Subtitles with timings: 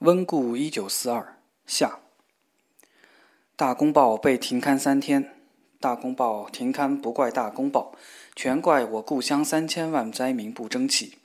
[0.00, 1.98] 温故一九四二下，
[3.56, 5.34] 大公报被停刊三天。
[5.80, 7.92] 大公报停刊不怪大公报，
[8.36, 11.18] 全怪我故乡三千万灾民不争气。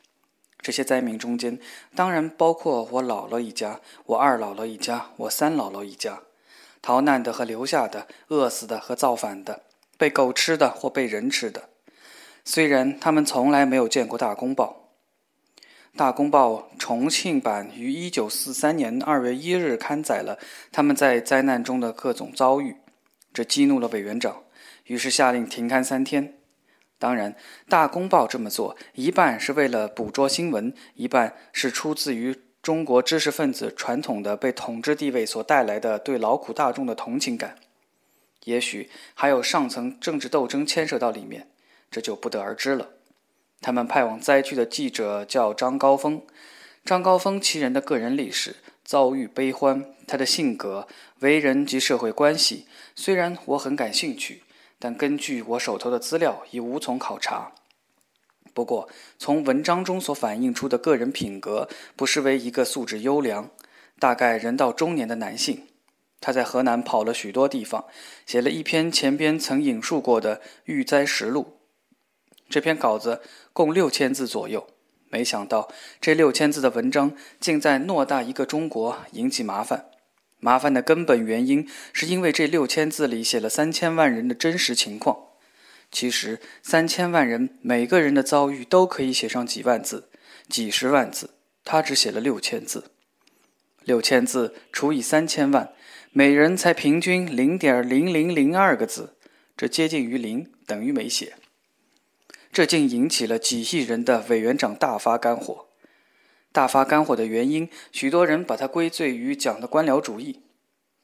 [0.60, 1.60] 这些灾民中间，
[1.94, 6.22] 当然包括我姥姥一家、我二姥姥一家、我三姥姥一家，
[6.82, 9.62] 逃难的和留下的，饿死的和造反的，
[10.00, 11.70] 被狗吃的或被人吃的。
[12.44, 14.83] 虽然他们从来没有见过大公报。
[15.96, 20.40] 大公报重庆版于一九四三年二月一日刊载了
[20.72, 22.78] 他们在灾难中的各种遭遇，
[23.32, 24.42] 这激怒了委员长，
[24.86, 26.34] 于是下令停刊三天。
[26.98, 27.36] 当然，
[27.70, 37.58] 大公报这么做一半是为了捕捉新闻，一半是出自于中国知识分子传统的被统治地位所带来的对劳苦大众的同情感，
[38.46, 41.50] 也许还有上层政治斗争牵涉到里面，
[41.92, 42.90] 这就不得而知了。
[43.64, 46.22] 他们派往灾区的记者叫张高峰。
[46.86, 50.88] 张高峰其人的个人历史遭遇悲欢，他的性格、
[51.22, 54.44] 为人及社会关系，虽然我很感兴趣，
[54.78, 57.54] 但根据我手头的资料已无从考察。
[58.54, 63.50] 不过，从文章中所反映出的个人品格，不失为一个素质优良、
[63.98, 65.64] 大概人到中年的男性。
[66.20, 67.86] 他在河南跑了许多地方，
[68.26, 71.42] 写了一篇前边曾引述过的《遇灾实录》。
[72.54, 73.20] 这篇稿子
[73.52, 74.68] 共六千字左右，
[75.10, 79.88] 没想到这六千字的文章竟在偌大一个中国引起麻烦。
[80.38, 85.18] 麻烦的根本原因是因为这六千字里写了三千万人的真实情况。
[85.92, 90.10] 其实三千万人每个人的遭遇都可以写上几万字、
[90.48, 91.32] 几十万字，
[91.66, 92.92] 他只写了六千字。
[93.84, 95.74] 六千字除以三千万，
[96.12, 99.16] 每人才平均零点零零零二个字，
[99.58, 101.34] 这接近于零，等于没写。
[102.54, 105.66] 这竟引起了几亿人的委员长大发肝火。
[106.52, 110.42] 大发肝火的原因，许多人把它归罪于蒋的官僚主义。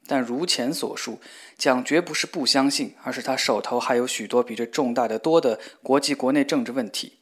[0.06, 1.20] 但如前所述，
[1.58, 7.14] 蒋绝不是不相信，而是他手头还有许多比这重大的多的国际国内政治问题。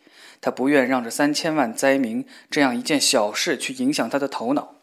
[0.42, 4.75] 他不愿让这三千万灾民这样一件小事去影响他的头脑。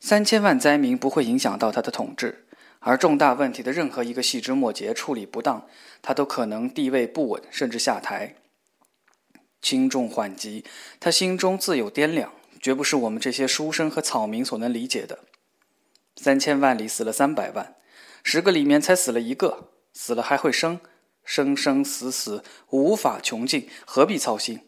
[0.00, 2.44] 三千万灾民不会影响到他的统治。
[2.84, 5.68] 而重大问题的任何一个细枝末节处理不当，
[6.02, 8.34] 他都可能地位不稳，甚至下台。
[9.62, 10.64] 轻重缓急，
[11.00, 15.20] 他心中自有掂量，绝不是我们这些书生和草民所能理解的。
[16.16, 17.76] 三千万里死了三百万，
[18.22, 20.80] 十个里面才死了一个，死了还会生，
[21.24, 24.60] 生生死死无法穷尽，何必操心？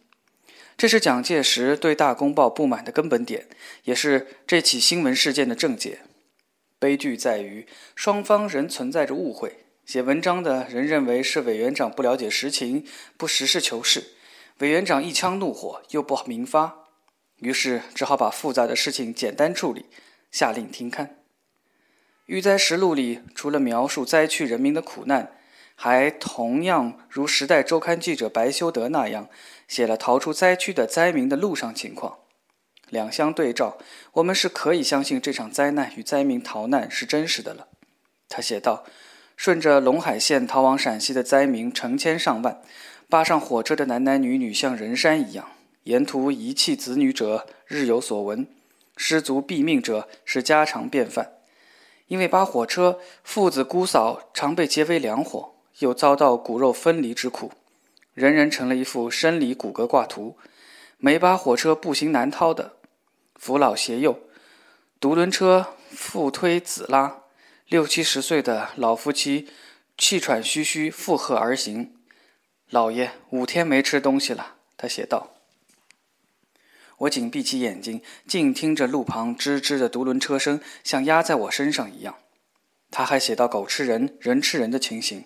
[0.77, 3.49] 这是蒋介石对大公报不满的根本点，
[3.85, 6.01] 也是这起新闻事件的症结。
[6.79, 9.67] 悲剧在于双方仍存在着误会。
[9.87, 14.01] 写文章的人认为是委员长不了解实情，不实事求是；
[14.61, 16.85] 委员长一腔怒火，又不好明发，
[17.39, 19.87] 于是只好把复杂的事情简单处理，
[20.31, 21.07] 下令停刊。
[22.27, 25.33] 《玉灾实录》里除了描述灾区人民的苦难，
[25.75, 29.29] 还同样如《时代周刊》记者白修德那样，
[29.67, 32.19] 写了逃出灾区的灾民的路上情况。
[32.89, 33.77] 两相对照，
[34.13, 37.67] 我们是可以相信这场灾难与灾民逃难是真实的了。
[38.29, 38.85] 他写道
[39.37, 42.63] ：“顺着陇海线逃往陕西的灾民成千上万，
[43.09, 45.49] 扒上火车的男男女女像人山一样，
[45.85, 48.47] 沿途遗弃子女者日有所闻，
[48.97, 51.33] 失足毙命者是家常便饭。
[52.09, 57.53] 因为扒火车，父子姑嫂常被结为两伙，又遭到骨肉分离之苦，
[58.15, 60.37] 人人成了一副生理骨骼挂图。
[60.99, 62.77] 没扒火车步行难逃的。”
[63.37, 64.21] 扶老携幼，
[64.99, 67.23] 独轮车负推子拉，
[67.69, 69.49] 六七十岁的老夫妻
[69.99, 71.93] 气喘吁吁负荷而行。
[72.75, 75.31] 老爷五天没吃东西了，他写道。
[76.99, 82.17] 我紧闭起眼睛，静听着路旁吱吱的独轮车声，像压在我身上一样。
[82.91, 85.25] 他还写到狗吃人，人吃人的情形，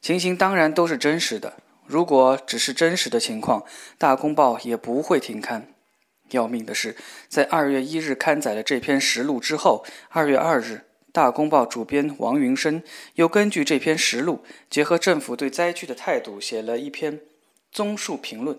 [0.00, 1.54] 情形当然都是真实的。
[1.86, 3.64] 如果只是真实的情况，
[3.98, 5.74] 大公报也不会停刊。
[6.30, 6.94] 要命的是，
[7.28, 10.74] 在二月一日刊载了这篇实录之后，二月二日，
[11.12, 12.82] 《大公报》主编王云生
[13.14, 17.20] 又根据这篇实录，结合政府对灾区的态度，写了一篇
[17.72, 18.58] 综述评论，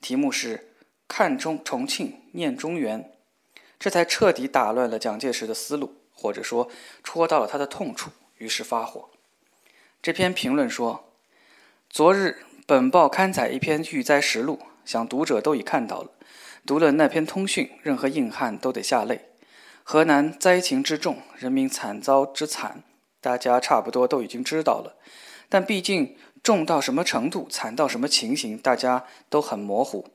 [0.00, 0.56] 题目是
[1.06, 3.02] 《看中重庆，念中原》，
[3.78, 6.68] 这才彻底打乱了蒋介石的思路，或者说
[7.04, 9.08] 戳到了他的痛处，于是发火。
[10.02, 11.12] 这篇评论说
[11.88, 16.10] ：“昨日本报刊载一篇遇灾实录，想读者都已看到了。”
[16.66, 19.26] 读了那篇通讯，任何硬汉都得下泪。
[19.88, 22.82] 河南灾情之重，人民惨遭之惨，
[23.20, 24.96] 大家差不多都已经知道了。
[25.48, 30.08] 但毕竟重到什么程度，惨到什么情形，大家都很模糊。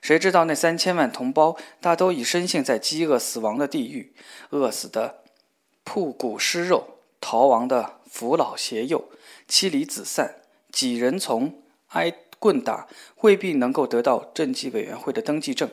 [0.00, 4.12] 谁知道那三千万同胞大都已深陷在饥饿死亡的地狱，
[4.50, 5.22] 饿死的
[5.84, 9.08] 铺骨尸肉，逃亡的扶老携幼，
[9.46, 10.40] 妻离子散，
[10.72, 12.88] 几人从挨棍打，
[13.20, 15.70] 未必能够得到政绩委员会的登记证。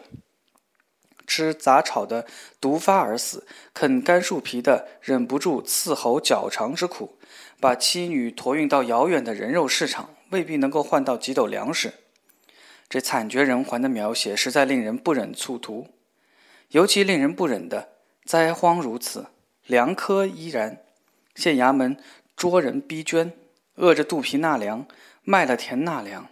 [1.26, 2.26] 吃杂草的
[2.62, 7.18] 毒发而死，啃干树皮的忍不住刺喉绞肠之苦，
[7.60, 11.94] 把妻女驮运到遥远的人肉市场，未必能够换到几斗粮食。
[12.88, 15.88] 这惨绝人寰的描写，实在令人不忍卒读。
[16.70, 17.90] 尤其令人不忍的，
[18.24, 19.28] 灾荒如此，
[19.66, 20.84] 粮科依然，
[21.36, 21.98] 县衙门
[22.36, 23.34] 捉人逼捐，
[23.76, 24.88] 饿着肚皮纳粮，
[25.24, 26.28] 卖了田纳粮。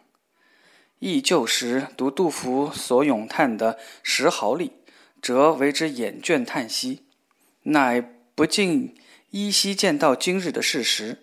[1.00, 4.72] 忆旧时读杜甫所咏叹的石壕吏。
[5.24, 7.04] 则为之眼倦叹息，
[7.64, 8.02] 乃
[8.36, 8.94] 不禁
[9.30, 11.20] 依稀见到今日的事实。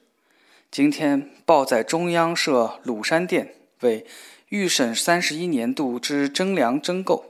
[0.70, 4.06] 今天报在中央社鲁山店，为
[4.48, 7.26] 预审三十一年度之征粮征购，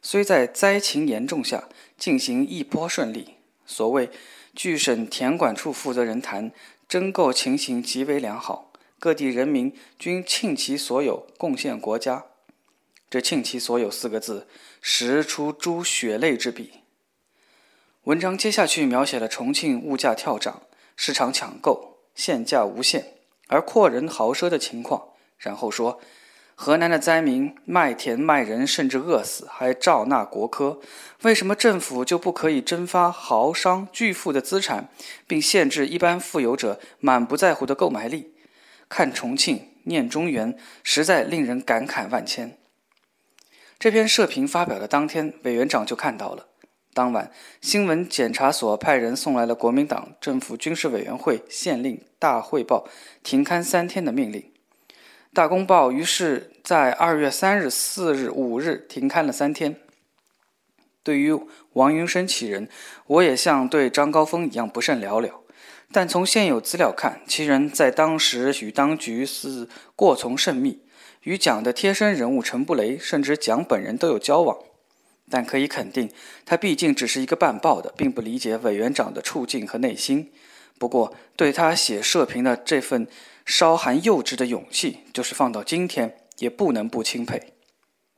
[0.00, 1.68] 虽在灾情严重下
[1.98, 3.34] 进行一波顺利。
[3.66, 4.08] 所谓
[4.54, 6.52] 据省田管处负责人谈，
[6.86, 8.70] 征购情形极为良好，
[9.00, 12.26] 各地人民均倾其所有贡献国家。
[13.12, 14.46] 这“庆其所有”四个字，
[14.80, 16.80] 实出诸血泪之笔。
[18.04, 20.62] 文章接下去描写了重庆物价跳涨、
[20.96, 23.18] 市场抢购、限价无限
[23.48, 26.00] 而阔人豪奢的情况，然后说：
[26.54, 30.80] 河南的灾民卖田卖人，甚至饿死，还照纳国科。
[31.20, 34.88] 为什么政府就不可以征发豪商巨富的资产，
[35.26, 38.32] 并限制一般富有者满不在乎的购买力？
[38.88, 42.56] 看重庆，念中原，实在令人感慨万千。
[43.82, 46.46] 这篇社评发表的当天，委员长就看到了。
[46.94, 52.86] 当晚，新闻检查所派人送来了国民党政府军事委员会县令大汇报
[53.24, 54.52] 停刊三天的命令。
[55.34, 59.74] 大公报于是在二月三日、四日、五日停刊了三天。
[61.02, 61.36] 对于
[61.72, 62.68] 王云生其人，
[63.08, 65.40] 我也像对张高峰一样不甚了了。
[65.90, 70.81] 但从现有资料看，其人在当时与当局是过从甚密。
[71.22, 74.58] 与蒋的贴身人物陈布雷，甚至蒋本人都有交往，
[75.30, 76.10] 但可以肯定，
[76.44, 80.32] 他毕竟只是一个办报的，并不理解委员长的处境和内心。
[80.78, 83.06] 不过，对他写社评的这份
[83.46, 87.52] 稍含幼稚的勇气，就是放到今天也不能不钦佩。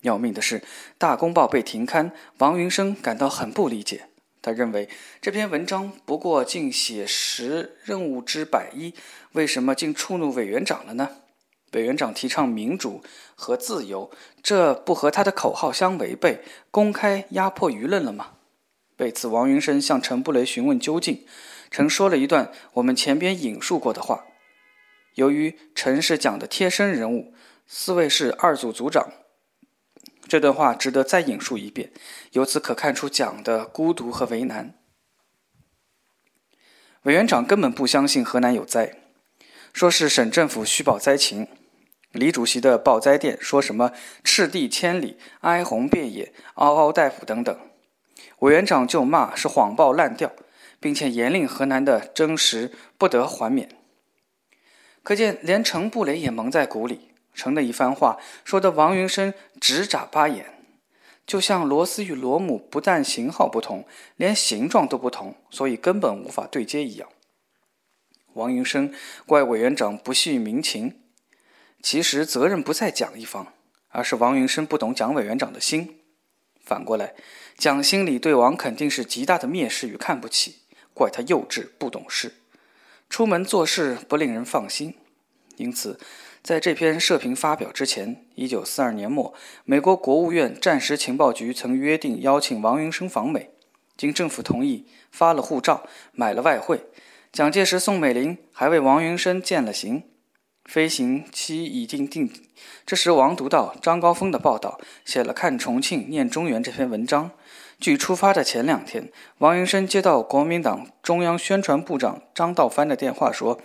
[0.00, 0.60] 要命的是，
[0.96, 4.06] 《大公报》被停刊，王云生感到很不理解。
[4.40, 4.88] 他认为
[5.20, 8.94] 这篇文章不过竟写实任务之百一，
[9.32, 11.10] 为什么竟触怒委员长了呢？
[11.74, 13.02] 委员长提倡民主
[13.34, 14.10] 和自由，
[14.42, 18.34] 这不和他的口号相违背，公开压迫舆论了吗？
[18.98, 21.26] 为此，王云生向陈布雷询问究竟，
[21.70, 24.24] 陈说了一段我们前边引述过的话。
[25.16, 27.34] 由于陈是蒋的贴身人物，
[27.66, 29.12] 四位是二组组长，
[30.28, 31.92] 这段话值得再引述一遍。
[32.32, 34.74] 由此可看出蒋的孤独和为难。
[37.02, 38.96] 委员长根本不相信河南有灾，
[39.72, 41.48] 说是省政府虚报灾情。
[42.14, 43.90] 李主席的报灾电说什么
[44.22, 47.58] “赤地千里，哀鸿遍野，嗷嗷待哺”等等，
[48.38, 50.30] 委员长就骂是谎报烂调，
[50.78, 53.68] 并且严令河南的征实不得还免。
[55.02, 57.10] 可见连程布雷也蒙在鼓里。
[57.34, 60.54] 程的一番话说的王云生直眨巴眼，
[61.26, 63.84] 就像螺丝与螺母不但型号不同，
[64.14, 67.08] 连形状都不同，所以根本无法对接一样。
[68.34, 68.94] 王云生
[69.26, 71.00] 怪委员长不系民情。
[71.84, 73.52] 其实责任不在蒋一方，
[73.90, 76.00] 而是王云生不懂蒋委员长的心。
[76.64, 77.12] 反过来，
[77.58, 80.60] 蒋心里对王肯定是极大的蔑视与看不起，
[80.94, 82.36] 怪他幼稚不懂事，
[83.10, 84.94] 出门做事不令人放心。
[85.56, 86.00] 因此，
[86.42, 89.34] 在这篇社评发表之前，一九四二年末，
[89.66, 93.50] 美国国务院战时情报局曾约定邀请王云生访美，
[93.94, 96.86] 经政府同意，发了护照，买了外汇。
[97.30, 100.04] 蒋介石、宋美龄还为王云生饯了行。
[100.64, 102.32] 飞行期已经定。
[102.86, 107.30] 这时，王读到张高峰的报道，写了《看重庆，念中原》这篇文章。
[107.80, 113.60] 据出发的前两天，王云生接到国民党中央宣传部长张道藩的电话，说：“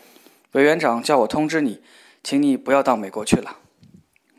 [0.53, 1.82] 委员长叫我通知你，
[2.24, 3.58] 请你不要到美国去了。”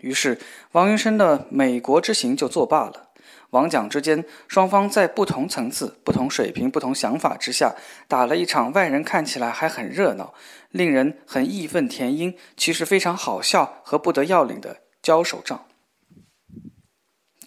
[0.01, 0.39] 于是，
[0.73, 3.10] 王云生的美国之行就作罢了。
[3.51, 7.75] 王蒋之间，双方在不同层次、不同水平、不同想法之下，
[8.07, 10.33] 打了一场外人看起来还很热闹、
[10.71, 15.67] 令人很义愤填膺，其实非常好笑和不得要领的交手仗。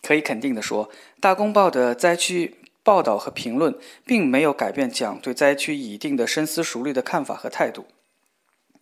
[0.01, 0.89] 可以肯定地说，
[1.21, 3.73] 《大公报》的灾区报道和评论，
[4.05, 7.85] 并没有改变蒋对灾区已定的深思熟虑的看法和态度。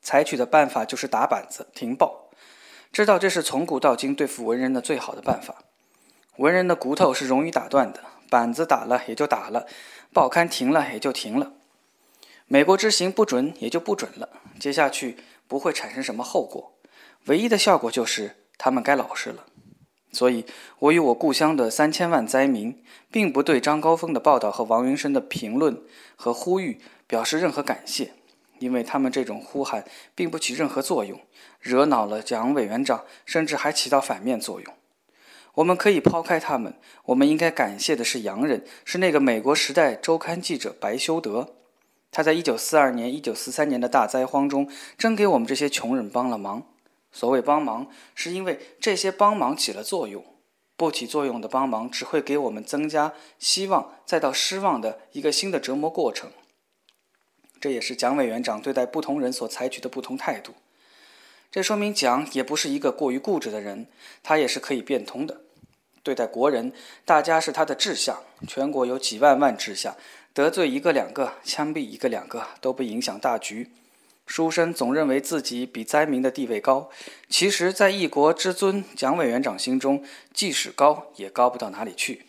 [0.02, 2.32] 采取的办法就是打板子、停报，
[2.92, 5.64] 知道这是从古到今对付文人的最好的办法。
[6.38, 9.68] 文人的骨头是容易打断的，板子打了也就打了，
[10.14, 11.52] 报刊停了也就停了。
[12.48, 16.74] 美国之行不准也就不准了，接下去不会产生什么后果，
[17.26, 19.46] 唯一的效果就是他们该老实了。
[20.14, 20.46] 所以，
[20.80, 25.82] 我与我故乡的三千万灾民，并不对张高峰的报道和王云生的评论
[26.18, 28.12] 和呼吁表示任何感谢，
[28.60, 31.22] 因为他们这种呼喊并不起任何作用，
[31.62, 34.74] 惹恼了蒋委员长，甚至还起到反面作用。
[35.56, 36.74] 我们可以抛开他们，
[37.06, 41.56] 我们应该感谢的是洋人，是那个美国《时代周刊》记者白修德，
[42.10, 46.64] 他在一九四二年、一九四三年的大灾荒中，真给我们这些穷人帮了忙。
[47.12, 50.22] 所谓帮忙，是因为这些帮忙起了作用；
[50.78, 56.32] 不起作用的帮忙，只会给我们增加希望，再到失望的一个新的折磨过程。
[57.60, 60.54] 这也是蒋委员长对待不同人所采取的不同态度。
[61.52, 63.88] 这说明蒋也不是一个过于固执的人，
[64.24, 65.42] 他也是可以变通的。
[66.02, 66.72] 对待国人，
[67.04, 69.96] 大家是他的志向，全国有几万万志向，
[70.34, 73.70] 得罪一个两个，枪毙一个两个，都不影响大局。
[74.26, 76.90] 书生总认为自己比灾民的地位高，
[77.28, 82.26] 其实，在一国之尊蒋委员长心中，即使高，也高不到哪里去。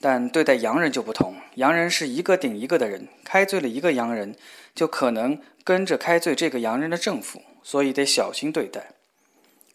[0.00, 4.36] 但对待洋人就不同，洋人是一个顶一个的人，开罪了一个洋人，
[4.74, 8.92] 就可能跟着开罪这个洋人的政府，所以得小心对待。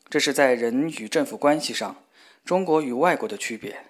[0.09, 1.95] 这是在人与政府关系上，
[2.43, 3.85] 中国与外国的区别。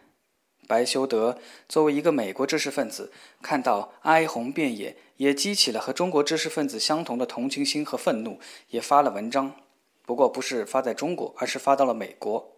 [0.67, 8.41] 白修德作为一个美国知识分子，看到哀鸿遍野，也激起了和中国知识分子相同的同情心和愤怒，
[8.72, 9.55] 也发了文章。
[10.05, 12.51] 不过不是发在中国，而是发到了美国。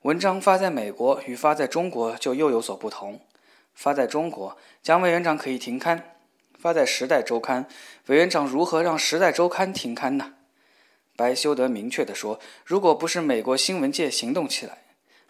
[0.00, 3.20] 文章发在美国与发在中国就又有所不同。
[3.74, 5.98] 发在中国，蒋委员长可以停刊；
[6.58, 7.64] 发在《时代周刊》，
[8.06, 10.36] 委员长如何让《时代周刊》停刊呢？
[11.20, 14.78] 白修德明确地说：“如果不是美国新闻界行动起来。”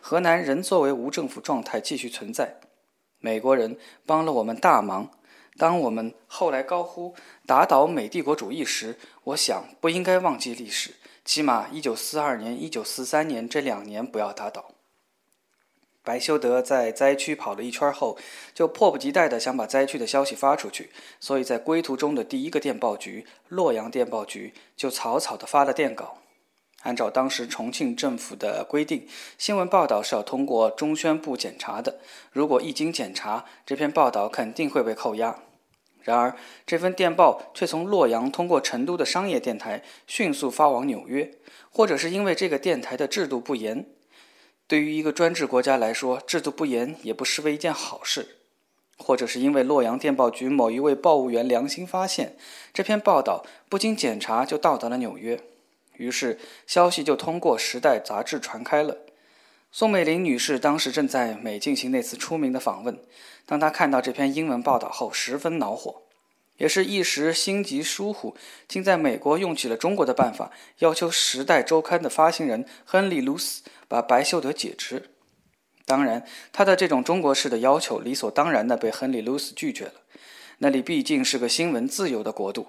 [0.01, 2.61] 河南仍作为无政府状态继续存在，
[3.19, 5.11] 美国人帮了我们大忙。
[5.57, 10.95] 当我们后来高呼打倒美帝国主义时，我想不应该忘记历史，
[11.25, 14.71] 起码1942年、1943年这两年不要打倒。
[16.03, 18.17] 白修德在灾区跑了一圈后，
[18.55, 20.91] 就迫不及待地想把灾区的消息发出去，
[21.21, 26.19] 所以在归途中的第一个电报局——洛阳电报局，就草草地发了电稿。
[26.83, 32.01] 按照当时重庆政府的规定，新闻报道是要通过中宣部检查的。
[32.33, 35.43] 如果一经检查，这篇报道肯定会被扣押。
[36.03, 41.31] 然而，这份电报却从洛阳通过成都的商业电台迅速发往纽约。
[41.73, 43.87] 或者是因为这个电台的制度不严，
[44.71, 48.23] 对于一个专制国家来说，制度不严也不失为一件好事；
[48.99, 52.37] 或者是因为洛阳电报局某一位报务员良心发现，
[52.73, 55.41] 这篇报道不经检查就到达了纽约。
[55.97, 58.99] 于是，消息就通过《时代》杂志传开了。
[59.73, 62.97] 宋美龄女士当时正在美进行那次出名的访问。
[63.45, 66.03] 当她看到这篇英文报道后，十分恼火，
[66.61, 68.37] 也是一时心急疏忽，
[68.69, 75.09] 竟在美国用起了中国的办法，要求《时代周刊》的发行人亨利·卢斯把白修德解职。
[75.87, 79.95] 当然，他的这种中国式的要求理所当然地被亨利·卢斯拒绝了。
[80.59, 82.67] 那里毕竟是个新闻自由的国度。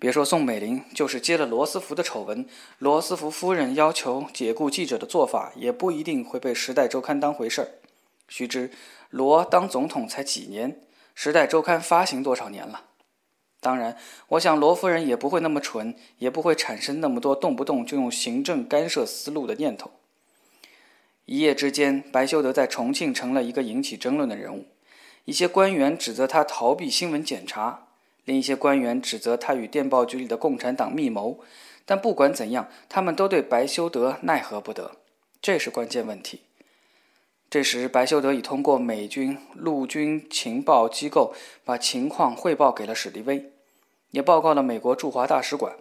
[0.00, 2.44] 别说宋美龄，就是接了罗斯福的丑闻，
[2.78, 7.68] 罗斯福夫人要求解雇记者的做法，也不一定会被《时代周刊》当回事儿。
[8.26, 8.72] 须知，
[9.10, 10.72] 罗当总统才几年，
[11.14, 12.86] 《时代周刊》发行多少年了？
[13.62, 19.92] 当然，我想罗夫人也不会那么蠢，也不会产生那么多动不动就用行政干涉思路的念头。
[21.26, 24.66] 一夜之间，白修德在重庆成了一个引起争论的人物，
[25.26, 27.86] 一些官员指责他逃避新闻检查。
[28.24, 31.38] 另一些官员指责他与电报局里的共产党密谋，
[31.86, 34.96] 但不管怎样，他们都对白修德奈何不得，
[35.40, 36.40] 这是关键问题。
[37.52, 41.34] 这时，白修德已通过美军陆军情报机构
[41.66, 43.52] 把情况汇报给了史迪威，
[44.10, 45.76] 也报告了美国驻华大使馆，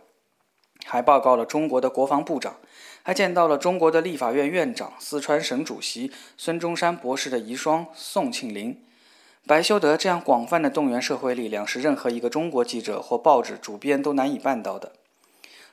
[0.84, 2.58] 还报告了中国的国防部长，
[3.04, 8.78] 还见到了中国的立法院院长、四川省主席孙中山博士的遗孀宋庆龄。
[9.48, 14.92] 白修德这样广泛的动员社会力量，是任何一个中国记者或报纸主编都难以办到的。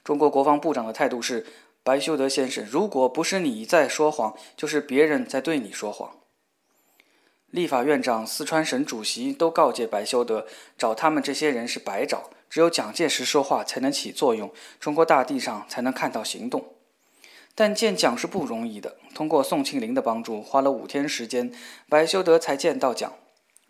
[0.04, 1.44] 中国国防部长的态度是：
[1.88, 6.18] 白修德先生，如果不是你在说谎，就是别人在对你说谎。
[7.48, 16.74] 立法院长、四川省主席都告诫白修德，找他们这些人是白找，只有蒋介石说话才能起作用，中国大地上才能看到行动。
[17.54, 21.50] 但见蒋是不容易的，通过宋庆龄的帮助，花了五天时间，
[21.88, 23.14] 白修德才见到蒋。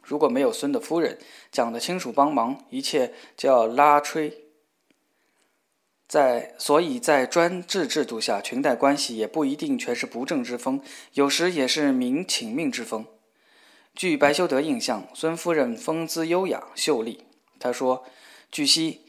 [0.02, 1.20] 如果没有孙的夫人、
[1.52, 4.47] 蒋的亲属帮忙，一切就要拉吹。
[6.08, 10.80] 在所以，在专制制度下，裙带关系也不一定全是不正之风，
[11.12, 13.04] 有时也是明请命之风。
[13.94, 17.24] 据白修德印象，孙夫人风姿优雅秀丽。
[17.60, 18.04] 他说
[18.50, 19.02] ：“据悉，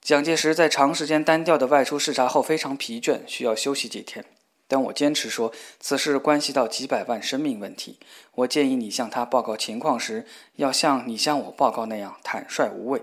[0.00, 4.24] 蒋介石在长时间单调的外出视察后非常疲倦，需要休息几天。
[4.68, 7.98] 但我坚持说，此事关系到几百万生命问题。
[8.36, 13.02] 我建议你向他报告情况时，要像你向我报告那样坦率无畏。”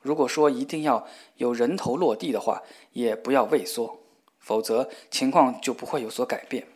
[0.00, 4.00] 如果说一定要有人头落地的话，也不要畏缩，
[4.38, 6.66] 否则情况就不会有所改变。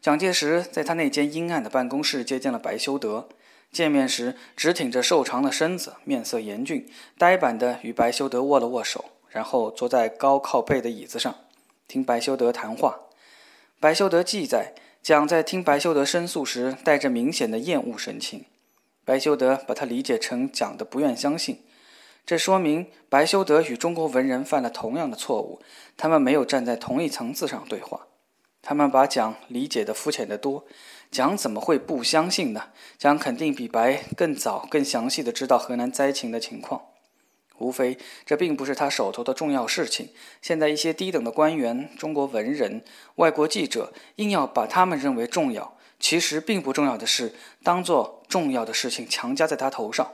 [0.00, 3.28] 蒋介石在他那间阴暗的办公室接见了白修德，
[3.70, 11.36] 见面时直挺着瘦长的身子，面色严峻，呆板地与白修德握了握手，然后坐在高靠背的椅子上，
[11.86, 12.98] 听白修德谈话。
[13.78, 18.44] 白修德记载，蒋在听白修德申诉时，带着明显的厌恶神情。
[19.04, 21.62] 白修德把他理解成讲的不愿相信，
[22.24, 25.60] 这说明白修德与中国文人犯了同样的错误，
[25.96, 28.06] 他们没有站在同一层次上对话，
[28.62, 30.64] 他们把蒋理解的肤浅得多。
[31.10, 32.70] 蒋怎么会不相信呢？
[32.96, 36.80] 蒋肯定比白更早、更详细的知道河南灾情的情况，
[37.58, 40.10] 无非这并不是他手头的重要事情。
[40.40, 42.82] 现在一些低等的官员、中国文人、
[43.16, 45.76] 外国记者，硬要把他们认为重要。
[46.02, 47.32] 其实并不重要的事，
[47.62, 50.10] 当做重要的事情强加在他头上，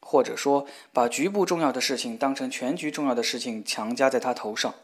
[0.00, 4.74] 或者说把局部重要的事情当成全局重要的事情强加在他头上，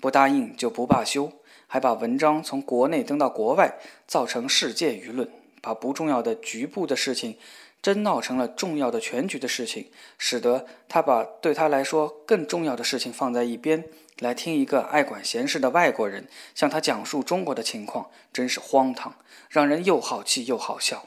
[0.00, 1.32] 不答应就不罢休，
[1.68, 3.78] 还把文章从国内登到国外，
[4.08, 5.30] 造成世界舆论，
[5.62, 7.38] 把不重要的局部的事情
[7.86, 13.84] 真闹成了重要的全局的事情，使得他把对他来说更重要的事情放在一边。
[14.18, 19.14] 来听一个爱管闲事的外国人向他讲述中国的情况，真是荒唐，
[19.48, 21.06] 让人又好气又好笑。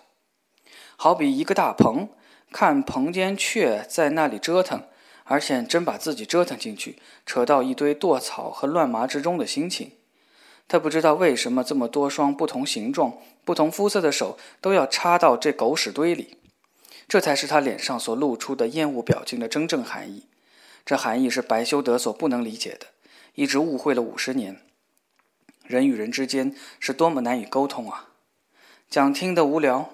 [0.95, 2.07] 好比一个大棚，
[2.49, 4.83] 看棚间雀在那里折腾，
[5.25, 9.91] 而且真把自己折腾进去，扯到一堆垛草和乱麻之中的心情。
[10.69, 16.37] 他不知道为什么这么多双不同形状、不同肤色的手都要插到这狗屎堆里，
[17.09, 20.27] 这才是他脸上所露出的厌恶表情的真正含义。
[20.85, 22.87] 这含义是白修德所不能理解的。
[23.33, 24.61] 一直误会了五十年，
[25.63, 28.09] 人与人之间是多么难以沟通啊！
[28.89, 29.89] 蒋听得无聊，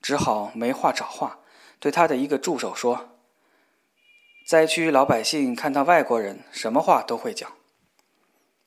[0.00, 1.40] 只好没话找话，
[1.78, 3.18] 对他的一个助手说
[4.46, 7.50] ：“灾区老百姓看到外国人，什么话都会讲。”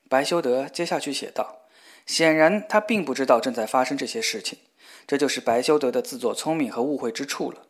[0.10, 1.62] 白修德接下去写道
[2.06, 4.60] ：“显然他并不知道正在发生这些事情，
[5.08, 7.68] 这就是白修德的自作聪明和误会之处了。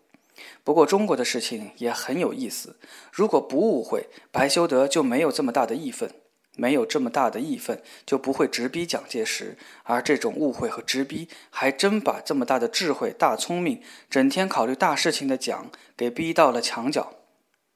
[0.64, 2.78] 不过中国的事情也很有意思，
[3.12, 6.10] 如果不误会，白修德就没有这么大的义愤。”
[6.58, 9.58] 没有这么大的义愤，就不会直逼蒋介石。
[9.84, 17.14] 而这种误会和直逼，还真把这么大的智慧、大聪明、整天考虑大事情的蒋给逼到了墙角。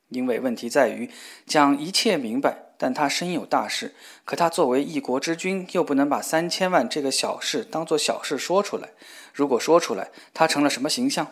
[0.09, 1.09] 因为问题在于，
[1.45, 3.95] 蒋一切明白，但他身有大事。
[4.25, 8.89] 可他作为一国之君，又不能把三千万这个小事当做小事说出来。
[9.33, 11.31] 如果说出来，他成了什么形象？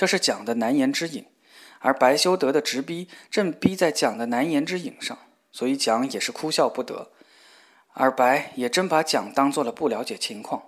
[0.00, 1.26] 这是蒋的难言之隐。
[1.80, 5.18] 而白修德的直逼，正逼在蒋的难言之隐上。
[5.52, 7.10] 所以蒋也是哭笑不得，
[7.92, 10.62] 而白也真把蒋当做了不了解情况。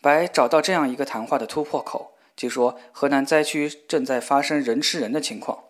[0.00, 5.64] 白找到这样一个谈话的突破口，即说河南灾区正在发生人吃人的情况。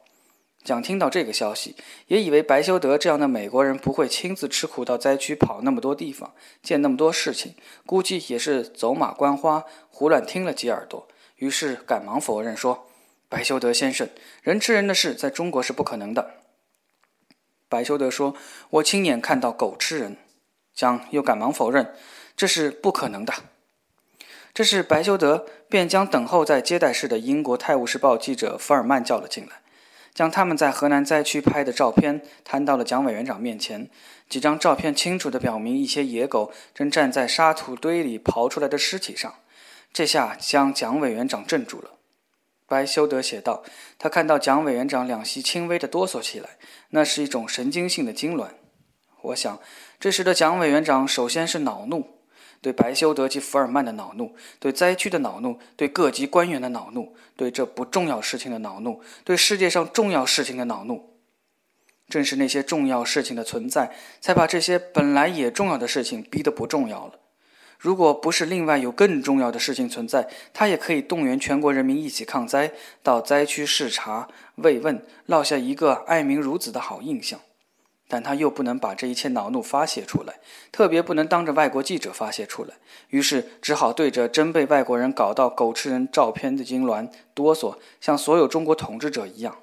[0.62, 1.76] 蒋听到这个消息，
[2.08, 7.54] 也以为白修德这样的美国人不会亲自吃苦到灾区跑那么多地方，见那么多事情，
[7.86, 12.88] 估计也是走马观花，胡乱听了几耳朵，于是赶忙否认说
[13.28, 14.08] ：“白修德先生，
[14.42, 16.42] 人吃人的事在中国是不可能的。”
[17.68, 18.34] 白修德说
[18.70, 20.16] ：“我亲眼看到狗吃人。”
[20.74, 21.94] 蒋又赶忙否认
[22.36, 23.32] ：“这是不可能的。”
[24.54, 29.62] 这时，白修德便将等候在接待室的英国《泰晤士报》记者福尔曼叫了进来，
[30.14, 33.90] 将他们在河南灾区拍的照片摊到了蒋委员长面前。
[34.28, 39.34] 几张照片清楚地表明，一些野狗正站在沙土堆里刨出来的尸体上。
[39.94, 41.92] 这下将蒋委员长镇住了。
[42.66, 43.62] 白修德写道
[43.96, 46.58] ：“他看到蒋委员长两膝轻微的哆嗦起来，
[46.90, 48.48] 那是一种神经性的痉挛。
[49.20, 49.60] 我想，
[50.00, 52.18] 这时的蒋委员长首先是恼怒，
[52.60, 61.20] 对白修德及福尔曼的恼怒，对灾区的恼怒，对各级官员的恼怒，对这不重要事情的恼怒，对世界上重要事情的恼怒。
[62.08, 67.20] 正是那些重要事情的存在，才把这些本来也重要的事情逼得不重要了。”
[67.84, 77.38] 如果不是另外有更重要的事情存在，他也可以动员全国人民一起抗灾，到灾区视察慰问，落下一个爱民如子的好印象。
[78.08, 80.36] 但他又不能把这一切恼怒发泄出来，
[80.72, 82.76] 特别不能当着外国记者发泄出来，
[83.10, 89.58] 于是只好对着真被外国人搞到狗吃人照片的痉挛哆嗦，像所有中国统治者一样。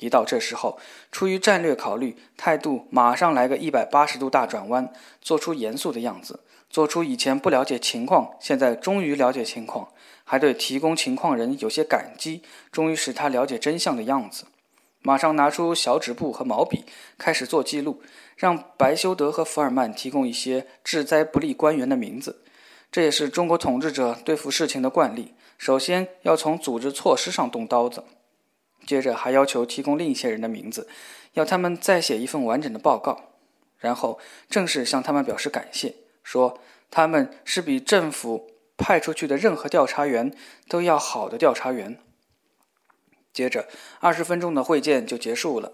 [0.00, 0.78] 一到这时候，
[1.10, 6.40] 出于战略考虑，态度马上来个一百八十度大转弯，做出严肃的样子，
[6.74, 9.90] 做出以前不了解情况，现在终于了解情况，
[10.24, 14.46] 还对提供情况人有些感激，终于使他了解真相的样子。
[15.00, 16.84] 马上拿出小纸布和毛笔，
[17.16, 18.02] 开始做记录，
[18.36, 22.42] 让白修德和福尔曼提供一些治灾不利官员的名字。
[22.90, 28.02] 这也是中国统治者对付事情的惯例，首先要从组织措施上动刀子。
[28.84, 30.88] 接着还要求提供另一些人的名字，
[31.34, 33.30] 要他们再写一份完整的报告，
[33.78, 34.18] 然后
[34.50, 36.58] 正式向他们表示感谢，说
[36.90, 40.34] 他们是比政府派出去的任何调查员
[40.68, 42.00] 都要好的调查员。
[43.32, 43.68] 接着
[44.00, 45.72] 二十分钟的会见就结束了，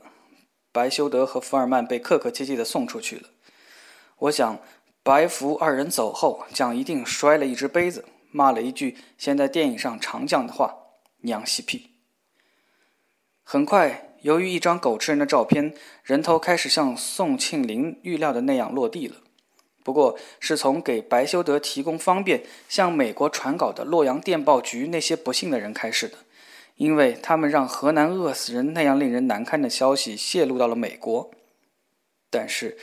[0.73, 3.29] 白修德和福尔曼被客客气气的送出去了。
[4.19, 4.61] 我想，
[5.03, 10.75] 白福二人走后，蒋一定摔了一只杯子，骂了一句现在电影上常讲的话
[11.23, 11.91] ：“娘西屁。”
[13.43, 19.17] 很快，由于一张狗吃人的照片，人头开始像宋庆龄预料的那样落地了。
[19.91, 26.19] 不过，是从给白修德提供方便向美国传稿的洛阳电报局那些不幸的人开始的，
[26.77, 31.33] 因为他们让河南饿死人那样令人难堪的消息泄露到了美国。
[32.31, 32.79] 但是，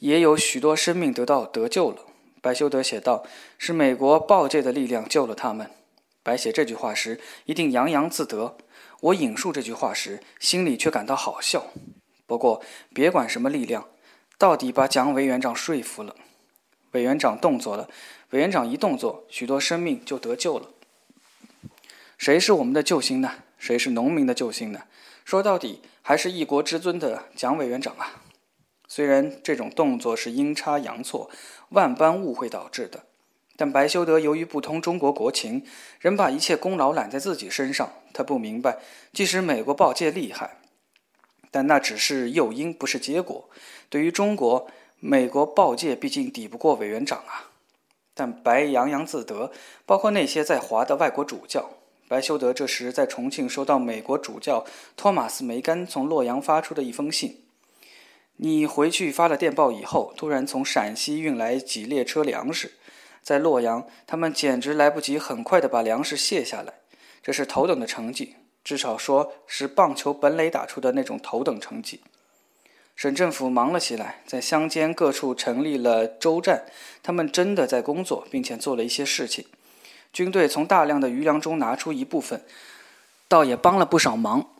[0.00, 2.04] 也有许多生命得到得救了。
[2.42, 3.24] 白修德写道
[3.56, 5.70] ：“是美国报界的力量救了他们。”
[6.22, 8.58] 白写这句话时，一定洋洋自得。
[9.00, 11.68] 我引述这句话时，心里却感到好笑。
[12.26, 12.60] 不过，
[12.92, 13.88] 别管什么力量，
[14.36, 16.14] 到底把蒋委员长说服了。
[16.92, 17.88] 委员长动作了，
[18.30, 20.68] 委员长一动作，许多生命就得救了。
[22.18, 23.32] 谁是我们的救星呢？
[23.58, 24.82] 谁是农民的救星呢？
[25.24, 28.22] 说到底，还是一国之尊的蒋委员长啊！
[28.88, 31.30] 虽然这种动作是阴差阳错、
[31.68, 33.04] 万般误会导致的。
[33.56, 35.64] 但白修德由于不通中国国情，
[36.00, 37.92] 仍把一切功劳揽在自己身上。
[38.12, 38.78] 他不明白，
[39.12, 40.58] 即使美国报界厉害，
[41.50, 43.48] 但那只是诱因，不是结果。
[43.88, 47.50] 对于中国，美国报界毕竟抵不过委员长啊。
[48.14, 49.50] 但白洋洋自得，
[49.86, 51.70] 包括那些在华的外国主教。
[52.06, 57.44] 白修德这时在重庆收到美国主教托马斯·梅干从洛阳发出的一封信
[58.36, 62.72] ：“你回去发了电报以后，突然从陕西运来几列车粮食。”
[63.22, 66.74] 在洛阳，他们简直来不及很快地把粮食卸下来，
[67.22, 68.34] 这是头等的成绩，
[68.64, 72.00] 至少说是棒球本垒打出的那种头等成绩。
[73.00, 76.66] 省政府忙了起来，在乡间各处成立了州站，
[77.02, 79.46] 他们真的在工作，并且做了一些事情。
[80.12, 82.44] 军队从大量的余粮中拿出一部分，
[83.26, 84.50] 倒也帮了不少忙。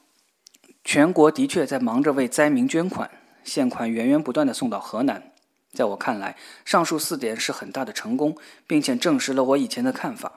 [0.82, 3.10] 全国的确在忙着为灾民捐款，
[3.44, 5.30] 现款源源不断地送到河南。
[5.74, 10.32] 在我看来，上述四点是很大的成功，并且证实了我以前的看法，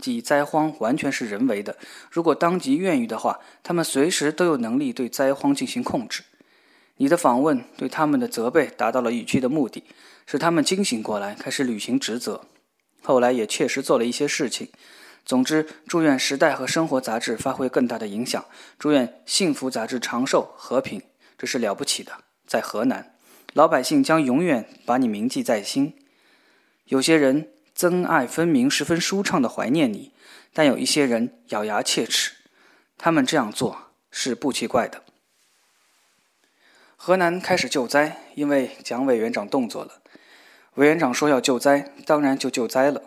[0.00, 1.76] 即灾荒完全是人为的。
[2.10, 6.24] 如果当即愿意的话，他们随时都有能力对灾荒进行控制。
[6.98, 9.84] 你的访问对他们的责备达到了预期的目的，
[10.26, 12.46] 使他们惊醒过来，开始履行职责。
[13.02, 14.68] 后来也确实做了一些事情。
[15.24, 18.44] 总之，祝愿《时代》和《生活》杂志发挥更大的影响，
[18.78, 21.02] 祝愿《幸福》杂志长寿和平。
[21.36, 22.12] 这是了不起的，
[22.46, 23.12] 在河南。
[23.52, 25.94] 老百姓将永远把你铭记在心。
[26.84, 30.12] 有些人憎爱分明，十分舒畅地怀念你；
[30.52, 32.32] 但有一些人咬牙切齿，
[32.96, 35.02] 他们这样做是不奇怪的。
[36.96, 39.92] 河南开始救灾，因为蒋委员长动作了。
[40.74, 43.00] 委员长说要救灾，当然就救灾了。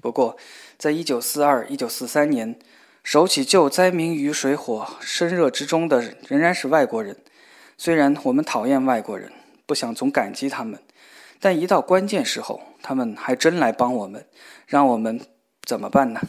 [0.00, 0.36] 不过，
[0.78, 2.58] 在一九四二、一九四三年，
[3.04, 7.16] 手起救灾民于水火深热之中的仍然是外国人。
[7.76, 9.30] 虽然我们讨厌外国人。
[9.64, 10.78] 不想总感激他们，
[11.40, 14.26] 但一到关键时候，他们还真来帮我们，
[14.66, 15.18] 让我们
[15.62, 16.20] 怎么办呢？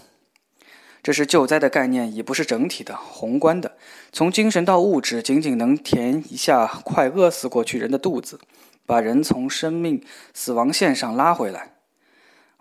[1.04, 3.74] 这是救灾的概念，已不是整体的、宏观的，
[4.14, 8.40] 从精神到物质，仅仅能填一下快饿死过去人的肚子，
[8.86, 10.02] 把人从生命
[10.34, 11.74] 死亡线上拉回来。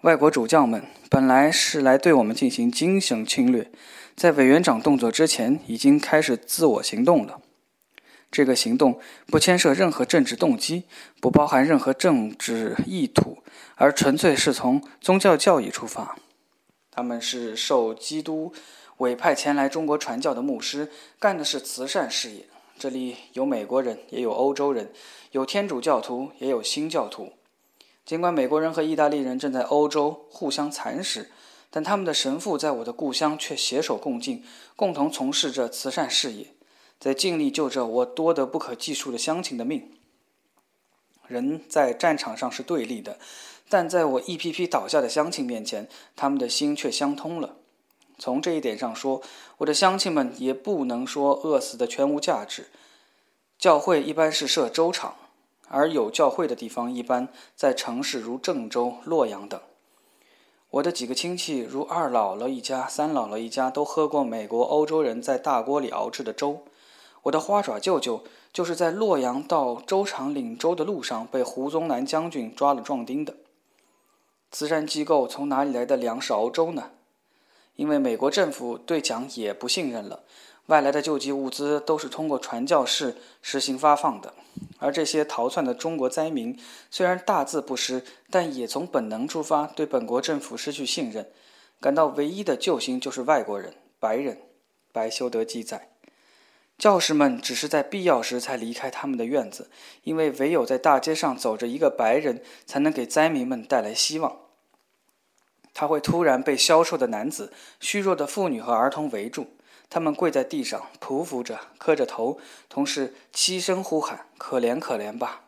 [0.00, 3.70] 外国主教们本来是来对我们进行精神侵略，
[4.16, 7.40] 在委员长动作之前，已经开始自我行动了。
[8.33, 10.83] 这个行动不牵涉任何政治动机，
[11.20, 13.38] 不包含任何政治意图，
[13.76, 16.16] 而纯粹是从宗教教义出发。
[16.92, 18.52] 他们是受基督
[18.98, 22.46] 委派前来中国传教的牧师，干的是慈善事业。
[22.78, 24.92] 这里有美国人，也有欧洲人，
[25.31, 27.33] 有天主教徒，也有新教徒。
[28.05, 31.31] 尽管美国人和意大利人正在欧洲互相蚕食，
[31.70, 34.44] 但他们的神父在我的故乡却携手共进，
[34.76, 36.48] 共同从事着慈善事业。
[37.00, 39.92] 在尽力救着我多得不可计数的乡亲的命。
[41.26, 43.18] 人在战场上是对立的，
[43.72, 47.56] 但在我一批批倒下的乡亲面前，他们的心却相通了。
[48.18, 49.22] 从这一点上说，
[49.56, 52.66] 我的乡亲们也不能说饿死的全无价值。
[53.58, 55.14] 教会一般是设粥场，
[55.68, 59.58] 而有教会的地方一般在城市，如郑州、洛阳等。
[60.72, 66.61] 我的几个亲戚，如二姥姥一家、三姥姥一家，都喝过美国、欧洲人在大锅里熬制的粥。
[67.22, 73.35] 我的花爪舅舅就是在洛阳到粥厂领粥的路上被胡宗南将军抓了壮丁的。
[74.52, 76.90] 慈善机构从哪里来的粮食熬粥呢？
[77.74, 80.24] 因为美国政府对蒋也不信任了。
[80.66, 84.32] 外来的救济物资都是通过传教士实行发放的，
[84.78, 86.56] 而这些逃窜的中国灾民
[86.90, 91.28] 虽然大字不识，但也从本能出发，对本国政府失去信任，
[91.80, 94.38] 感到唯一的救星就是外国人——白人。
[94.92, 95.88] 白修德记载，
[96.76, 99.70] 教士们只是在必要时才离开他们的院子，
[100.04, 104.41] 因为唯有在大街上走着一个白人，才能给灾民们带来希望。
[105.74, 109.46] 他会突然被消瘦的男子、虚弱的妇女和儿童围住。
[109.88, 115.42] 他们跪在地上，匍匐着，磕着头，同时齐声呼喊：“可怜，可怜吧！”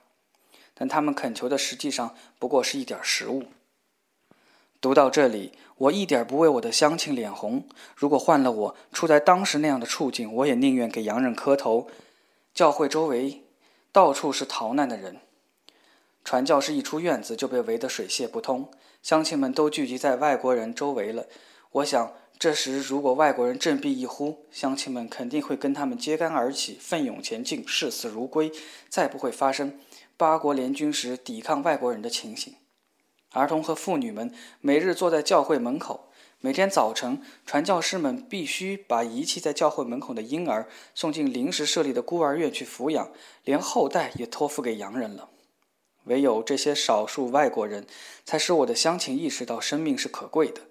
[0.75, 3.45] 但他们恳求的实际上不过是一点食物。
[4.83, 7.67] 读到这里，我一点不为我的乡亲脸红。
[7.97, 11.89] 如果换了我，处在当时那样的处境，我也宁愿给洋人磕头。
[12.53, 13.45] 教会周围
[13.93, 15.21] 到处是逃难的人，
[16.23, 18.71] 传教士一出院子就被围得水泄不通，
[19.05, 21.27] 乡亲们都聚集在外国人周围了。
[21.71, 22.13] 我想。
[22.37, 28.51] 这时，如果外国人振臂一呼，乡亲们肯定会跟他们揭竿而起，奋勇前进，视死如归，
[28.89, 29.79] 再不会发生
[30.17, 32.55] 八国联军时抵抗外国人的情形。
[33.31, 43.13] 儿童和妇女们每日坐在教会门口，每天早晨，传教士们必须把遗弃在教会门口的婴儿送进临时设立的孤儿院去抚养，
[43.45, 45.31] 连后代也托付给洋人了。
[46.05, 47.87] 唯有这些少数外国人，
[48.25, 50.63] 才使我的乡亲意识到生命是可贵的。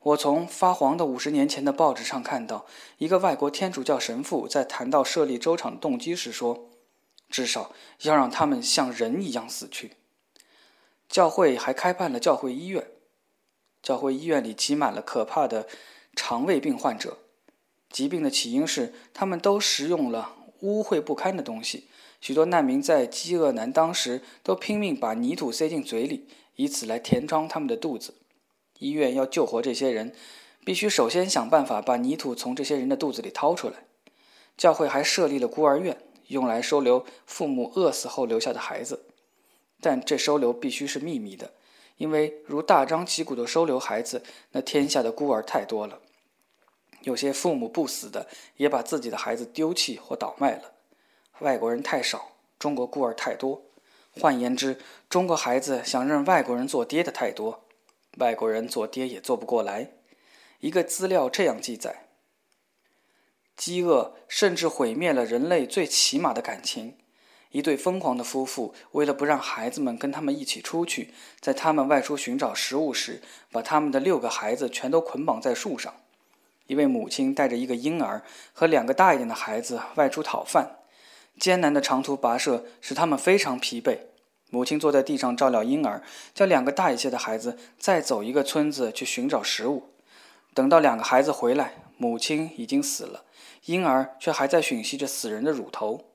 [0.00, 2.66] 我从发黄的五十年前的报纸上看到，
[2.98, 6.70] 一个外国天主教神父在谈到设立粥厂的动机时说
[7.28, 9.92] ：“至少要让他们像人一样死去。”
[11.08, 12.86] 教会还开办了教会医院，
[13.82, 15.66] 教会医院里挤满了可怕的
[16.14, 17.18] 肠胃病患者。
[17.90, 21.88] 疾病的起因是他们都食用了污秽不堪的东西。
[22.20, 26.26] 许多难民在饥饿难当时，都拼命把泥土塞进嘴里，
[26.56, 28.14] 以此来填装他们的肚子。
[28.78, 30.14] 医院要救活这些人，
[30.64, 33.84] 必须首先想办法把泥土从这些人的肚子里掏出来。
[34.56, 39.04] 教会还设立了孤儿院，用来收留父母饿死后留下的孩子。
[39.80, 41.52] 但这收留必须是秘密的，
[41.98, 46.00] 因为如大张旗鼓的收留孩子，那天下的孤儿太多了。
[47.02, 48.26] 有些父母不死的，
[48.56, 50.72] 也把自己的孩子丢弃或倒卖了。
[51.40, 53.62] 外国人太少，中国孤儿太多。
[54.20, 57.64] 换言之，中国孩子想认外国人做爹的太多。
[58.18, 59.92] 外国人做爹也做不过来。
[60.60, 62.08] 一个资料这样记载：
[63.56, 66.96] 饥饿甚至毁灭了人类最起码的感情。
[67.50, 73.22] 一对疯狂的夫妇为了不让孩子们跟他们一起出去，在他们外出寻找食物时，
[73.52, 75.94] 把他们的六个孩子全都捆绑在树上。
[76.66, 78.22] 一位母亲带着一个婴儿
[78.52, 80.77] 和两个大一点的孩子外出讨饭，
[81.38, 83.98] 艰难的长途跋涉使他们非常疲惫。
[84.50, 86.02] 母亲坐在地上照料婴儿，
[86.34, 89.90] 叫两个大一些的孩子再走一个村子去寻找食物。
[90.54, 93.24] 等到两个孩子回来，母亲已经死了，
[93.66, 96.06] 婴儿却还在吮吸着死人的乳头。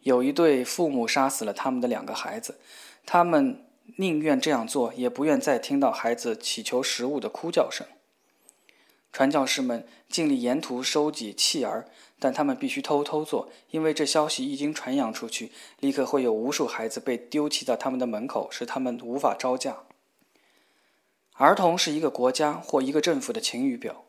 [0.00, 2.58] 有一对父母杀死了他们的两个孩子，
[3.04, 3.64] 他们
[3.96, 7.86] 宁愿这样做，也不愿再听到孩子乞求食物的哭叫声。
[9.12, 11.86] 传教士们尽力沿途收集弃儿。
[12.22, 19.78] 但他们必须偷偷做，因为这消息一经传扬出去，立刻会有无数孩子被丢弃到他们的门口，使他们无法招架。
[21.32, 24.04] 儿童是一个国家或一个政府的晴雨表，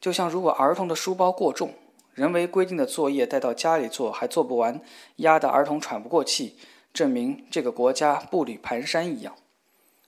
[0.00, 1.74] 就像如果儿童的书包过重，
[2.14, 4.80] 人为规定的作业带到家里做还做不完，
[5.16, 6.56] 压得儿童喘不过气，
[6.94, 9.34] 证明这个国家步履蹒跚一样。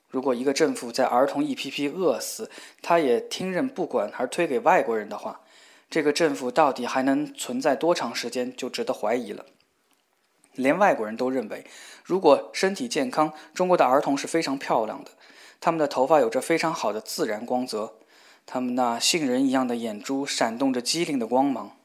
[0.09, 5.41] 如果一个政府在儿童一批批饿死，他也听任不管而推给外国人的话，
[5.89, 9.47] 这个政府到底还能存在多长时间，就值得怀疑了。
[10.55, 11.67] 连外国人都认为，
[12.05, 15.11] 如果身体健康，中国的儿童是非常漂亮的。
[15.61, 17.95] 他们的头发有着非常好的自然光泽，
[18.45, 21.77] 他们那杏仁一样的眼珠闪动着机灵的光芒。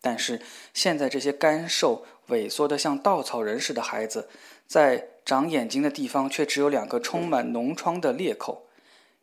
[0.00, 0.40] 但是
[0.72, 4.28] 现在这些干瘦、萎缩的像稻草人似的孩子，
[4.66, 8.66] 在长眼睛的地方却只有两个充满脓疮的裂口，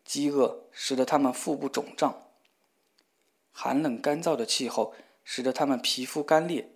[0.03, 2.24] 饥饿使得他们腹部肿胀。
[3.57, 6.71] 寒冷干燥的气候使得他们皮肤干裂，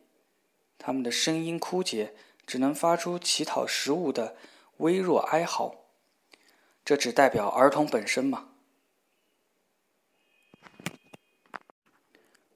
[0.78, 2.16] 他们的声音枯竭，
[2.48, 4.38] 只能发出乞讨食物的
[4.78, 5.76] 微弱哀嚎。
[6.86, 8.46] 这只代表儿童本身吗？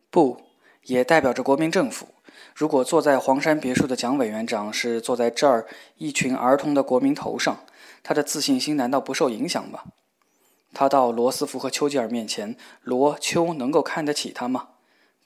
[0.10, 0.42] 不，
[0.84, 2.08] 也代表着国民政府。
[2.56, 7.66] 如果坐在黄山别墅的蒋委员长是坐在这儿一群儿童的国民头上，
[8.02, 9.84] 他的自信心难道不受影响吗？
[10.74, 14.70] 他到罗斯福和丘吉尔面前，罗丘能够看得起他吗？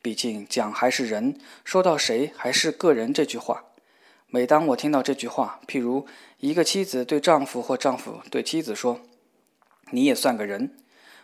[0.02, 3.66] 毕竟蒋还是人，说到谁还是个人这句话。
[4.30, 6.06] 每当我听到这句话，譬如
[6.40, 9.00] 一个妻子对丈夫或丈夫对妻子说
[9.92, 10.76] ：“你也算个人”，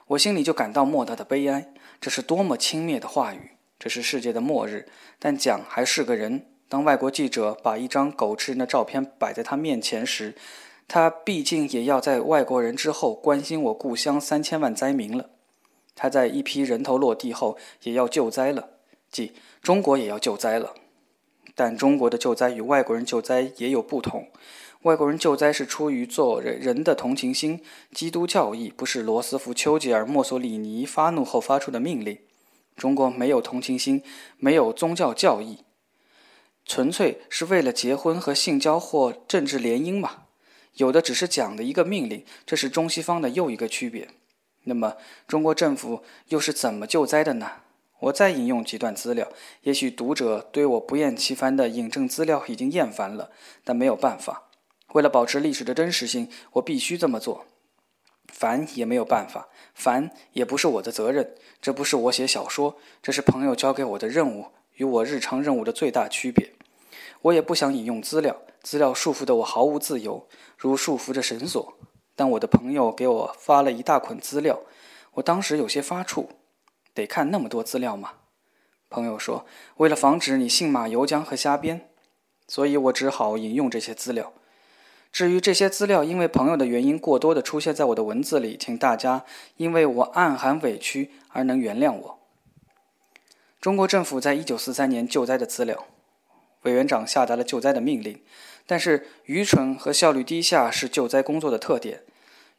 [0.07, 1.73] 我心里就感到莫大的悲哀。
[1.99, 3.51] 这是多么轻蔑的话语！
[3.77, 4.87] 这是世界的末日，
[5.19, 6.47] 但蒋还是个人。
[6.69, 10.35] 当外国记者把一张狗吃人的照片摆在他面前时，
[10.87, 15.29] 他毕竟也要在外国人之后关心我故乡三千万灾民了。
[15.95, 18.69] 他在一批人头落地后也要救灾了，
[19.11, 20.73] 即中国也要救灾了。
[21.55, 24.27] 但中国的救灾与外国人救灾也有不同。
[24.81, 27.61] 外国人救灾是出于做人人的同情心，
[27.93, 32.17] 基督教义不是罗斯福、丘吉尔、墨索里尼发怒后发出的命令。
[32.75, 34.01] 中国没有同情心，
[34.37, 35.59] 没有宗教教义，
[36.65, 40.22] 纯粹是为了结婚和性交或政治联姻嘛？
[40.75, 44.09] 有的只是讲的一个命令，这是中西方的又一个区别。
[44.63, 47.51] 那么中国政府又是怎么救灾的呢？
[47.99, 49.29] 我再引用几段资料，
[49.61, 53.31] 也许读者对我不厌其烦的引证资料已经厌烦了，
[53.63, 54.49] 但没有办法。
[54.93, 57.45] 为了保持历史的真实性，我必须这么做。
[58.27, 61.35] 烦也没有办法，烦也不是我的责任。
[61.61, 66.53] 这不是我写小说，这是朋友交给我的任务，与我日常任务的最大区别。
[67.23, 71.73] 我也不想引用资料，资料束缚的我毫无自由，如束缚着绳索。
[72.15, 74.59] 但我的朋友给我发了一大捆资料，
[75.13, 76.27] 我当时有些发怵，
[76.93, 78.11] 得看那么多资料吗？
[78.89, 79.45] 朋友说，
[79.77, 81.89] 为了防止你信马由缰和瞎编，
[82.47, 84.33] 所以我只好引用这些资料。
[85.11, 89.23] 至于这些资料，因为朋友的原因过多的出现在我的文字里，请大家
[89.57, 92.19] 因为我暗含委屈而能原谅我。
[93.61, 95.85] 中国政府在一九四三年救灾的资料，
[96.63, 98.19] 委员长下达了救灾的命令，
[98.65, 102.01] 但是愚蠢和效率低下是救灾工作的特点。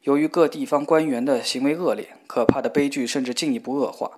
[0.03, 4.12] 由于各地方官员的行为恶劣，可怕的悲剧甚至进一步恶化。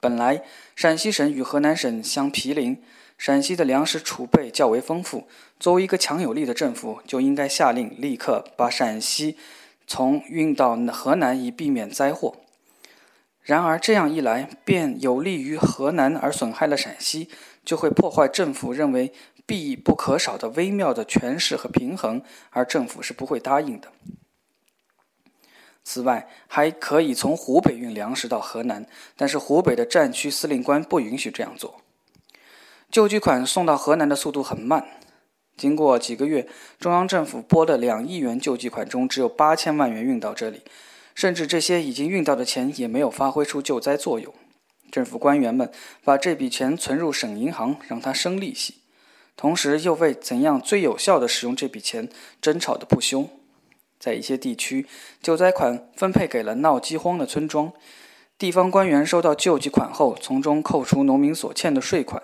[0.00, 0.42] 本来
[0.74, 2.82] 陕西省与河南省相毗邻。
[3.16, 5.28] 陕西的粮食储备较为丰富，
[5.60, 9.36] 作为一个强有力的政府，就应该下令立刻把陕西
[9.86, 12.34] 从运到河南，以避免灾祸。
[13.40, 17.28] 然而这样一来，便有利于河南，而损害了陕西，
[17.64, 19.12] 就会破坏政府认为
[19.46, 23.92] 必不可少的微妙的权势和平衡，而政府是不会答应的。
[25.82, 31.82] 此外，还可以从湖北运粮食到河南，但是湖北的战区司令官不允许这样做。
[32.90, 34.86] 救济款送到河南的速度很慢，
[35.56, 36.48] 经过几个月，
[36.78, 40.62] 中央政府拨的两亿元救济款中，只有八千万元运到这里，
[41.14, 44.32] 甚至这些已经运到的钱也没有发挥出救灾作用。
[44.94, 45.68] 政府官员们
[46.04, 48.74] 把这笔钱存入省银行，让它生利息，
[49.36, 52.08] 同时又为怎样最有效地使用这笔钱
[52.40, 53.28] 争吵得不休。
[53.98, 54.86] 在一些地区，
[55.20, 57.72] 救灾款分配给了闹饥荒的村庄，
[58.38, 62.22] 地方官员收到救济款后，从中扣除农民所欠的税款。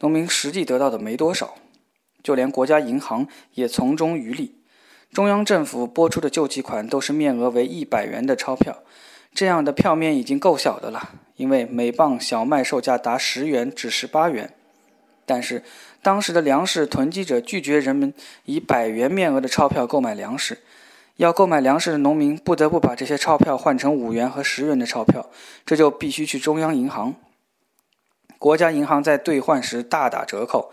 [0.00, 1.54] 农民实际得到的没多少，
[2.22, 4.58] 就连国家银行也从中渔利。
[5.14, 8.82] 中央政府拨出的救济款都是面额为一百元的钞票，
[9.34, 14.52] 这样的票面已经够小的了，因为每磅小麦售价达十元至十八元。
[15.24, 15.62] 但是
[16.02, 18.12] 当时的粮食囤积者拒绝人们
[18.44, 20.58] 以百元面额的钞票购买粮食，
[21.16, 25.30] 要购买粮食的农民不得不把这些钞票换成五元和十元的钞票，
[25.64, 27.14] 这就必须去中央银行。
[28.38, 30.72] 国家银行在兑换时大打折扣，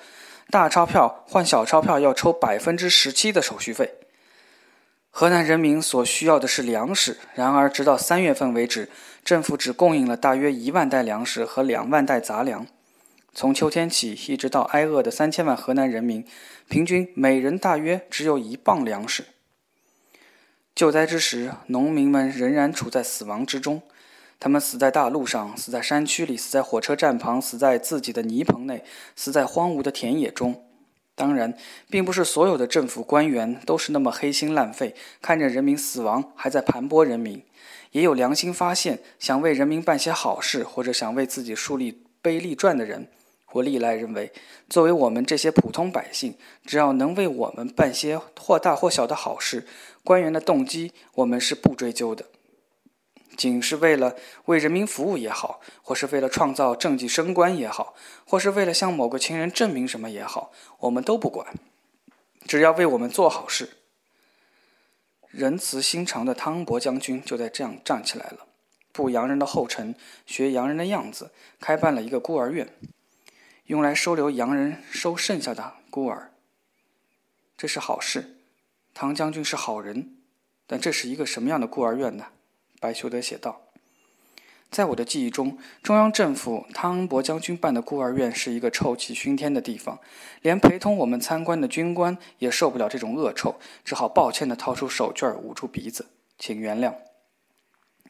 [0.49, 3.98] 大钞票换小钞票要抽百分之十七的手续费。
[5.11, 8.89] 河南人民所需要的是粮食，然而直到三月份为止，
[9.25, 12.65] 政府只供应了大约一万袋粮食和两万袋杂粮。
[13.33, 16.25] 从秋天起，一直到挨饿的三千万河南人民，
[16.69, 19.25] 平均每人大约只有一磅粮食。
[20.73, 23.81] 救灾之时，农民们仍然处在死亡之中。
[24.39, 30.63] 他们死在大路上，死在山区里，死在火车站旁，死在自己的泥棚内，死在荒芜的田野中。
[31.19, 31.53] 当然，
[31.89, 37.43] 并不是所有的政府官员都是那么黑心烂肺，看着人民死亡还在盘剥人民。
[37.91, 43.09] 也有良心发现，想为人民办些好事，或者想为自己树立碑立传的人。
[43.51, 44.31] 我历来认为，
[44.69, 46.35] 作为我们这些普通百姓，
[46.65, 49.67] 只要能为我们办些或大或小的好事，
[50.05, 52.23] 官员的动机我们是不追究的。
[53.39, 54.17] 仅是为了
[54.47, 61.55] 为人民服务也好，或是为了创造政绩升官也好，或是为了向某个亲人证明什么也好，我们都不管，
[62.45, 63.77] 只要为我们做好事。
[65.29, 68.45] 仁慈心肠的汤伯将军就在这样站起来了，
[68.91, 71.31] 步洋人的后尘，学洋人的样子，
[71.61, 72.67] 开办了一个孤儿院。
[73.67, 76.33] 用来收留洋人收剩下的孤儿。
[77.55, 78.35] 这是好事，
[78.93, 80.17] 唐将军是好人，
[80.67, 82.25] 但这是一个什么样的孤儿院呢？
[82.79, 83.61] 白修德写道。
[84.71, 89.99] 在我的记忆中，中央政府汤恩伯将军办的孤儿院是一个臭气熏天的地方，
[90.43, 96.05] 连陪同我们参观的军官也受不了这种恶臭，只好抱歉地掏出手绢捂住鼻子，
[96.37, 96.93] 请原谅。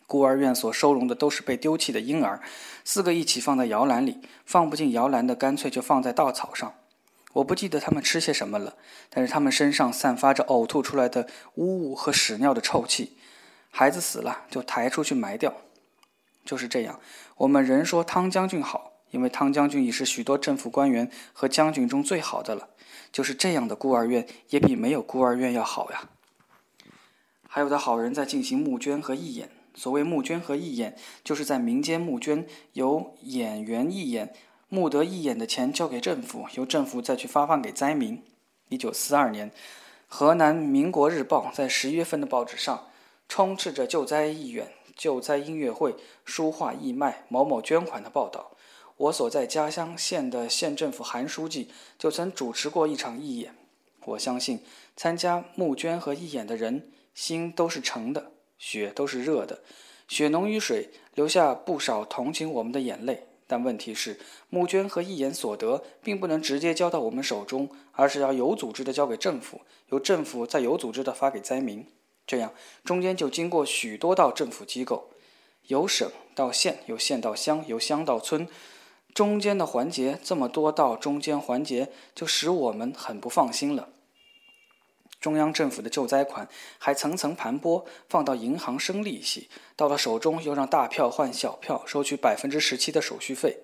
[0.06, 2.42] 孤儿院所收容的都是被丢弃的婴儿，
[2.84, 6.74] 四个一起放在摇篮里，放不进摇篮的干脆就放在稻草上。
[7.34, 8.76] 我不记得他们吃些什么了，
[9.10, 13.14] 但是他们身上散发着呕吐出来的污物和屎尿的臭气。
[13.70, 15.54] 孩子死了就抬出去埋掉。
[16.46, 17.00] 就是这样，
[17.38, 22.70] 我们人说汤将军好，因为汤将军已是许多政府官员和将军中最好的了。
[23.12, 26.10] 就是这样的孤儿院，也比没有孤儿院要好呀。
[27.48, 29.50] 还有的好人在进行募捐和义演。
[29.76, 34.34] 所谓募捐和义演，就是在民间募捐，由演员义演，
[34.68, 38.22] 募得义演的钱交给政府，由政府再去发放给灾民。
[38.68, 39.52] 一九四二年，
[40.08, 42.89] 河南《民国日报》在十一月份的报纸上，
[43.30, 44.74] 充斥着救灾义演。
[44.98, 48.52] 救灾音乐会、书画义卖、某某捐款的报道。
[48.98, 53.56] 我所在家乡县的县政府韩书记就曾主持过一场义演。
[54.04, 54.60] 我相信
[54.98, 59.62] 参加募捐和义演的人心都是诚的，血都是热的，
[60.10, 63.28] 血浓于水，留下不少同情我们的眼泪。
[63.48, 64.20] 但问题是，
[64.50, 69.62] 募捐和义演所得并不能直接交到我们手中，而是要有组织的交给政府，
[69.92, 71.88] 由政府再有组织的发给灾民。
[72.30, 72.54] 这样，
[72.86, 75.10] 中间就经过许多道政府机构，
[75.66, 78.48] 由省到县，由县到乡，由乡到村，
[79.16, 83.90] 中间的环节这么多道中间环节，就使我们很不放心了。
[85.20, 93.64] 中央政府的救灾款还层层盘剥，放到银行生利息，到了手中又让大票换小票，收取百分之十七的手续费。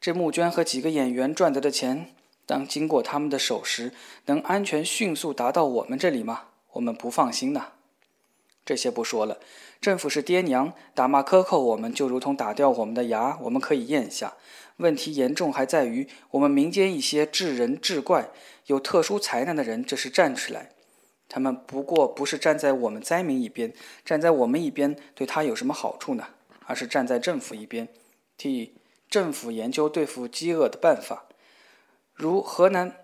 [0.00, 2.14] 这募捐和几个演员赚得的钱，
[2.46, 3.92] 当经过他们的手时，
[4.24, 6.44] 能安全迅速达到我们这里吗？
[6.72, 7.72] 我们不放心呐。
[8.70, 9.40] 这些不说了，
[9.80, 14.34] 政府是爹娘，打骂克扣我们，就如同打掉我们的牙，我们可以咽下。
[14.76, 18.30] 问题严重还在于我们民间一些智人智怪、
[18.66, 20.70] 有特殊才能的人，这是站起来，
[21.28, 23.72] 他们不过不是站在我们灾民一边，
[24.04, 26.28] 站在我们一边对他有什么好处呢？
[26.66, 27.88] 而是站在政府一边，
[28.36, 28.76] 替
[29.08, 31.24] 政府研究对付饥饿的办法。
[32.14, 32.94] 如河南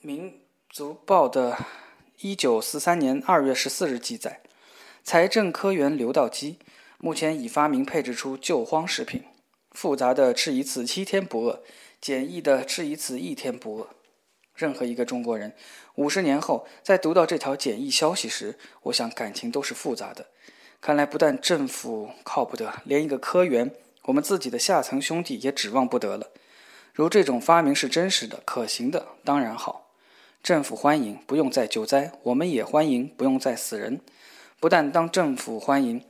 [0.00, 1.58] 民族报的
[2.20, 4.42] 1943年2月14日记载。
[5.06, 6.58] 财政科员刘道基
[6.98, 9.22] 目前已发明配制出救荒食品，
[9.70, 11.62] 复杂的吃一次七天不饿，
[12.00, 13.90] 简易的吃一次一天不饿。
[14.56, 15.54] 任何一个中国人
[15.94, 20.26] 五十年后在读到这条简易消息时，我想感情都是复杂的。
[20.80, 23.70] 看来不但政府靠不得，连一个科员，
[24.06, 26.30] 我们自己的下层兄弟也指望不得了。
[26.92, 29.92] 如这种发明是真实的、可行的，当然好，
[30.42, 34.00] 政府欢迎，不用再救灾；我们也欢迎，不用再死人。
[34.58, 36.02] 不但当政府欢迎，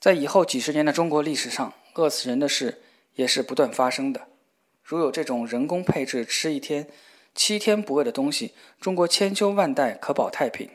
[0.00, 2.80] 在以后几十年的中国历史上，饿死人的事
[3.16, 4.28] 也是不断发生的。
[4.82, 6.88] 如有这种人工配置吃一天、
[7.34, 10.70] 七天不饿的东西，中国千秋万代可保太平。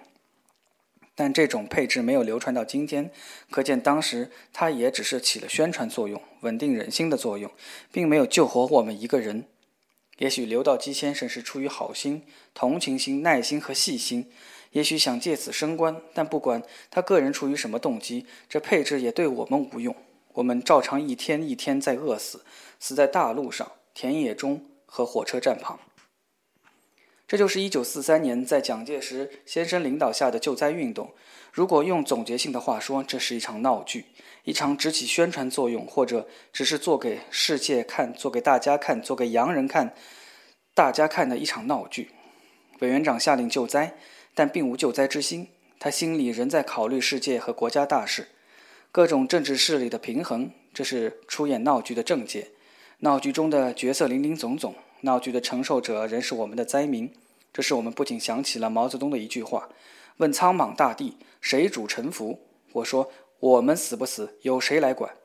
[1.16, 3.12] 但这种配置没有流传到今天，
[3.50, 7.52] 可见当时它也只是起了宣传作用、稳定人心的作用，
[7.92, 9.46] 并没有救活我们一个人。
[10.20, 14.32] 也许刘道基先生是出于好心、同情心、耐心和细心。
[14.72, 16.62] 也许想借此升官，但不管
[16.92, 19.96] 他个人出于什么动机，这配置也对我们无用。
[20.34, 22.44] 我们照常一天一天在饿死，
[22.80, 25.80] 死在大路上、田野中和火车站旁。
[27.28, 31.12] 这就是一九四三年在蒋介石先生领导下的救灾运动。
[31.52, 34.06] 如果用总结性的话说，这是一场闹剧，
[34.44, 39.96] 一场只起宣传作用，或者只是做给世界看、做给大家看、做给洋人看、
[40.74, 42.12] 大家看的一场闹剧。
[42.80, 43.98] 委员长下令救灾。
[44.38, 45.48] 但并无救灾之心，
[45.80, 48.28] 他心里仍在考虑世界和国家大事，
[48.92, 52.50] 各种政治势力的平衡，这是出演闹剧的症结。
[53.00, 57.12] 闹剧中的角色林林总总，闹剧的承受者仍是我们的灾民。
[57.52, 59.70] 这使我们不仅想起了毛泽东的一句话
[60.18, 62.42] ：“问苍茫大地，谁主沉浮？”
[62.74, 63.12] 我说
[63.42, 65.16] ：“我们死不死，由谁来管？”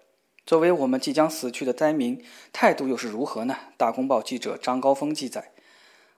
[0.46, 3.54] 作为我们即将死去的灾民，态度又是如何呢？
[3.76, 5.51] 大公报记者张高峰记载。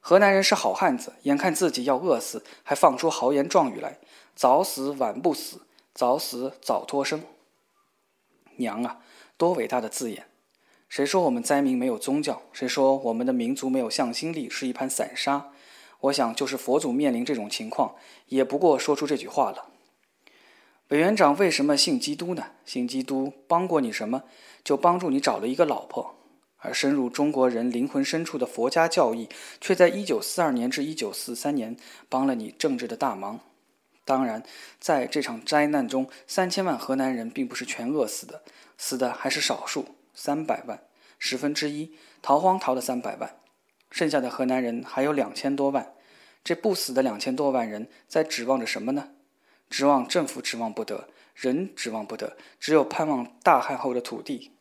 [0.07, 3.97] 河南人是好汉子，眼看自己要饿死，还放出豪言壮语来
[4.37, 5.63] ：“早死晚不死，
[5.95, 7.23] 早死早脱生。”
[8.57, 9.01] 娘啊，
[9.39, 10.27] 多伟大的字眼！
[10.91, 12.43] 谁说我们灾民没有宗教？
[12.53, 15.51] 谁说我们的民族没有向心力，是一盘散沙？
[16.01, 17.95] 我想，就是佛祖面临这种情况，
[18.27, 19.71] 也不过说出这句话了。
[20.89, 22.49] 委员长为什么信基督呢？
[22.67, 24.25] 信基督帮过你什么？
[24.63, 26.15] 就帮助你找了一个老婆。
[26.65, 29.29] 而深入中国人灵魂深处的佛家教义，
[29.61, 31.77] 却在1942年至1943年
[32.09, 33.39] 帮了你政治的大忙。
[34.07, 34.43] 当然，
[34.81, 38.43] 在这场灾难中，三千万河南人并不是全饿死的，
[38.79, 40.83] 死的还是少数，三百万，
[41.19, 41.93] 十分之一，
[42.23, 43.37] 逃荒逃的三百万，
[43.91, 45.93] 剩下的河南人还有两千多万。
[46.43, 49.11] 这不死的两千多万人在指望着什么呢？
[49.69, 54.54] 指望政府指望不得，人指望不得，只有盼望大旱后的土地。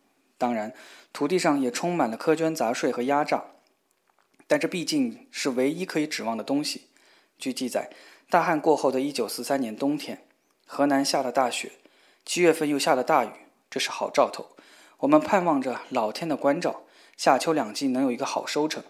[0.43, 0.73] 当然，
[1.13, 3.45] 土地上也充满了苛捐杂税和压榨，
[4.45, 6.87] 但这毕竟是唯一可以指望的东西。
[7.39, 7.89] 据记载。
[8.29, 10.25] 大旱过后的一九四三年冬天，
[10.65, 11.73] 河南下了大雪，
[12.25, 13.29] 七月份又下了大雨，
[13.69, 14.57] 这是好兆头。
[14.99, 16.81] 我们盼望着老天的关照，
[17.15, 18.83] 夏秋两季能有一个好收成。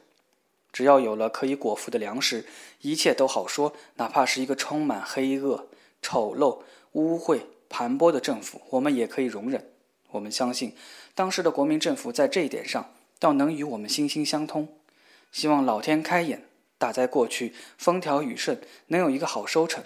[0.71, 2.47] 只要有了可以果腹的粮食，
[2.81, 3.73] 一切都好说。
[3.95, 5.67] 哪怕是一个充满黑恶、
[6.01, 9.69] 丑陋、污秽、盘剥的政府，我们也可以容忍。
[10.11, 10.73] 我们相信，
[11.16, 14.68] 当时的国民政府在这一点上，倒能与我们心心相通。
[15.32, 16.43] 希望老天开眼。
[16.80, 19.82] 大灾过去，风调雨顺，能有一个好收成。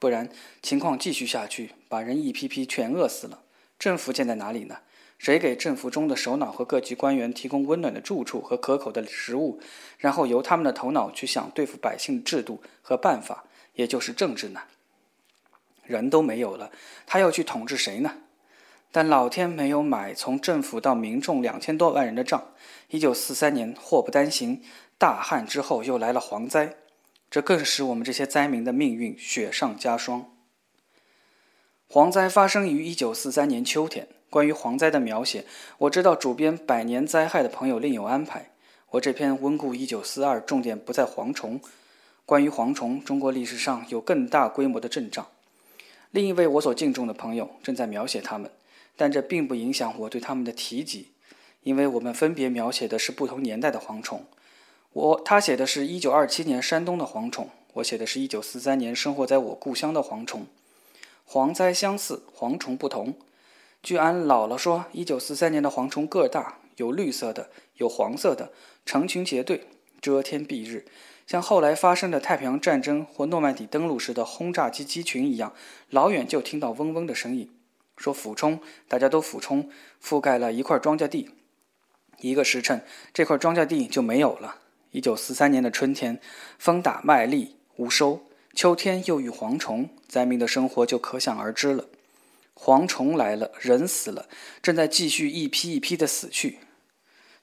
[0.00, 0.28] 不然，
[0.62, 3.42] 情况继续下去，把人一批批全饿死了。
[3.78, 4.78] 政府建在哪里呢？
[5.16, 9.60] 谁给政府中的首脑和各级官员提供温暖的住处和可口的食物，
[9.98, 14.62] 然后由他们的头脑去想对付百姓制度和办法，也就是政治呢？
[15.84, 16.72] 人都没有了，
[17.06, 18.16] 他要去统治谁呢？
[18.92, 22.48] 但老天没有买从政府到民众两千多万人的账。
[22.88, 24.62] 一九四三年，祸不单行。
[24.98, 26.74] 大旱之后又来了蝗灾，
[27.30, 30.26] 这更使我们这些灾民的命运雪上加霜。
[31.88, 34.08] 蝗灾发生于一九四三年秋天。
[34.28, 35.44] 关于蝗灾的描写，
[35.78, 38.50] 我知道主编《百年灾害》的朋友另有安排。
[38.90, 41.60] 我这篇温故一九四二重点不在蝗虫。
[42.24, 45.26] 关于蝗虫，中国历史上有更大规模的阵仗。
[46.12, 48.48] 另一位我所敬重的朋友正在描写他们，
[49.00, 51.08] 但这并不影响我对他们的提及，
[51.62, 54.26] 因为我们分别描写的是不同年代的蝗虫。
[54.92, 60.46] 我他写的是一九二七年山东的蝗虫，我写的是一九四三年生活在我故乡的蝗虫。
[61.26, 63.14] 蝗灾相似，蝗虫不同。
[63.82, 67.48] 据俺姥姥说，一九四三年的蝗虫个大，有绿色的，
[67.78, 68.52] 有黄色的，
[68.84, 69.66] 成群结队，
[70.02, 70.84] 遮天蔽日，
[71.26, 75.54] 像后来发生的太平洋战争或诺曼底登陆时的轰炸机机群一样，
[75.88, 77.50] 老远就听到嗡嗡的声音。
[78.00, 79.68] 说俯冲，大家都俯冲，
[80.02, 81.28] 覆盖了一块庄稼地，
[82.20, 82.82] 一个时辰，
[83.12, 84.56] 这块庄稼地就没有了。
[84.92, 86.18] 一九四三年的春天，
[86.58, 88.22] 风打麦粒无收；
[88.54, 91.90] 秋天又遇蝗虫，灾民的生活就可想而知了。
[92.54, 94.26] 蝗虫来了，人死了，
[94.62, 96.60] 正在继续一批一批的死去。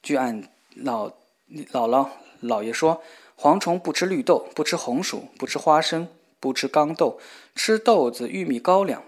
[0.01, 1.09] 据俺老
[1.51, 2.09] 姥姥
[2.41, 3.03] 姥爷说，
[3.37, 6.07] 蝗虫不吃绿豆，不吃红薯，不吃花生，
[6.39, 7.19] 不吃糠豆，
[7.53, 9.03] 吃豆子、玉米、高粱。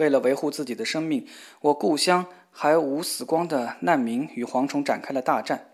[0.00, 1.26] 为了维护自己的生命，
[1.60, 5.66] 我故乡还无死光的难民与蝗虫展开了大战。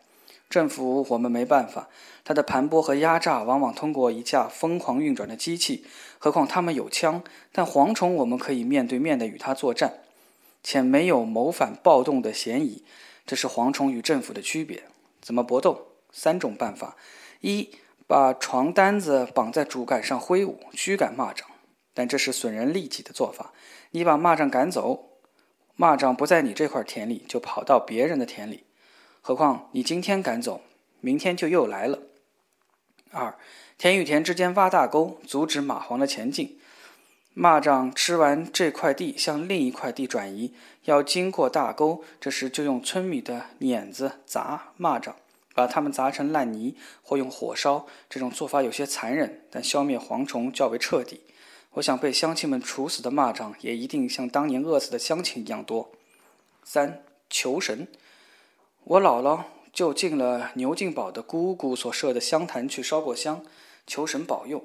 [0.51, 1.89] 政府我们没办法，
[2.25, 5.87] 它的盘剥和压榨往往通过一架疯狂运转的机器。
[6.19, 7.23] 何况他们有枪，
[7.53, 10.01] 但蝗虫我们可以面对面的与它作战，
[10.65, 12.85] 且没有谋反暴动的嫌疑。
[13.25, 14.83] 这是蝗虫与政府的区别。
[15.21, 15.87] 怎么搏斗？
[16.11, 16.97] 三种办法：
[17.43, 17.71] 一，
[18.09, 21.43] 把床单子绑在竹竿上挥舞，驱赶蚂蚱，
[21.95, 23.53] 但这是损人利己的做法。
[23.97, 25.09] 你把蚂蚱赶走，
[25.79, 28.65] 蚂蚱不在你这块田里，就跑到别人的田里。
[29.23, 30.61] 何况你今天赶走，
[31.01, 32.01] 明天就又来了。
[33.11, 33.39] 二，
[33.79, 36.61] 田与田之间挖大沟，阻止蚂蟥的前进。
[37.35, 40.53] 蚂蚱吃完这块地，向另一块地转移，
[40.85, 45.15] 要经过大沟，这时就用村里的碾子砸蚂蚱，
[45.55, 47.87] 把它们砸成烂泥，或用火烧。
[48.11, 51.23] 这种做法有些残忍，但消灭蝗虫较为彻底。
[51.77, 55.91] 我想被乡亲们处死的蚂蚱，也一定像当年饿死的乡亲一样多。
[56.65, 57.87] 三，求神。
[58.85, 59.43] 我姥姥
[59.75, 63.45] 就进了牛进宝的姑姑所设的香坛去烧过香，
[63.87, 64.65] 求神保佑，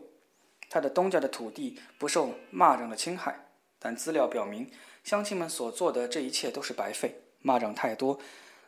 [0.69, 3.47] 他的东家的土地不受蚂蚱的侵害。
[3.77, 4.71] 但资料表明，
[5.03, 8.19] 乡亲们所做的这一切都是白费，蚂蚱太多，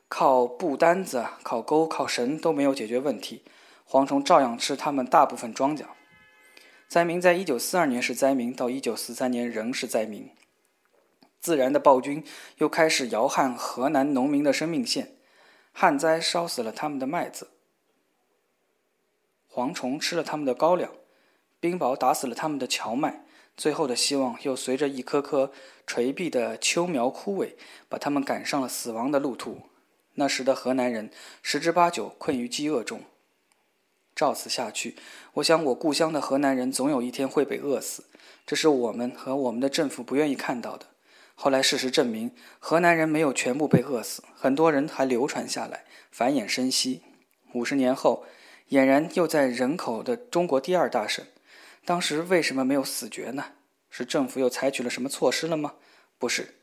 [0.10, 3.44] 靠布单子、靠钩、靠绳都没有解决问题，
[3.88, 5.86] 蝗虫照样吃他们大部分庄稼。
[6.94, 10.30] 灾民在一九四二年是灾民，到一九四三年仍是灾民。
[11.42, 12.24] 自然的暴君
[12.58, 15.16] 又开始摇撼河南农民的生命线。
[15.72, 17.50] 旱灾烧死了他们的麦子，
[19.52, 20.92] 蝗虫吃了他们的高粱，
[21.60, 23.26] 冰雹打死了他们的荞麦，
[23.58, 25.52] 最后的希望又随着一棵棵
[25.88, 27.56] 垂碧的秋苗枯萎，
[27.90, 29.64] 把他们赶上了死亡的路途。
[30.14, 31.10] 那时的河南人
[31.42, 33.02] 十之八九困于饥饿中。
[34.16, 34.96] 照此下去，
[35.36, 38.04] 我想我故乡的河南人总有一天会被饿死，
[38.46, 40.86] 这是我们和我们的政府不愿意看到的。
[41.34, 42.30] 后来事实证明，
[42.60, 47.02] 河南人没有全部被饿死，很多人还流传下来，繁衍生息。
[47.54, 48.26] 五十年后，
[48.70, 51.26] 俨然又在人口的中国第二大省。
[51.84, 53.46] 当时为什么没有死绝呢？
[53.90, 55.74] 是政府又采取了什么措施了吗？
[56.20, 56.54] 不是。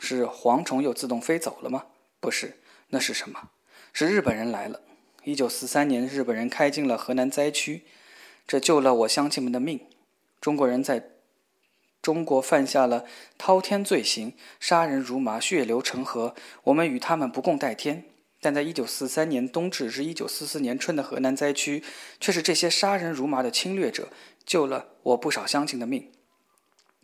[0.00, 1.86] 是蝗虫又自动飞走了吗？
[2.18, 2.58] 不是。
[2.88, 3.50] 那是什么？
[3.92, 4.80] 是日本人来了。
[5.22, 7.84] 一九四三年，日本人开进了河南灾区，
[8.46, 9.80] 这救了我乡亲们的命。
[10.40, 11.10] 中国人在
[12.00, 13.04] 中国犯下了
[13.36, 16.34] 滔天罪行，杀人如麻，血流成河。
[16.64, 18.04] 我们与他们不共戴天。
[18.40, 21.82] 但在一九四三年冬至至一九四四年春的河南灾区，
[22.20, 24.10] 却是这些杀人如麻的侵略者
[24.44, 26.12] 救了我不少乡亲的命。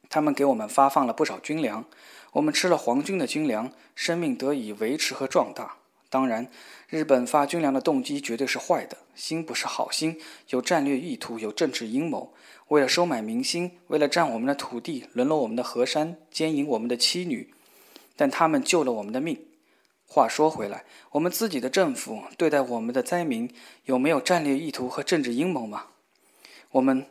[0.08, 1.86] 他们给我们发放了不少军粮。
[2.32, 5.78] 我们吃了皇军的军粮，生命得以维持和壮大。
[6.12, 6.46] 当然，
[6.90, 12.34] 日本发军粮的动机绝对是坏的，心不是好心，有战略意图，有政治阴谋，
[12.68, 17.54] 为了收买民心，为了占我们的土地，沦落我们的河山，奸淫我们的妻女。
[18.14, 19.38] 但他们救了我们的命。
[20.06, 23.50] 话说回来，我们自己的政府对待我们的灾民，
[23.86, 25.86] 有没有战略意图和政治阴谋吗？
[26.72, 27.06] 我们。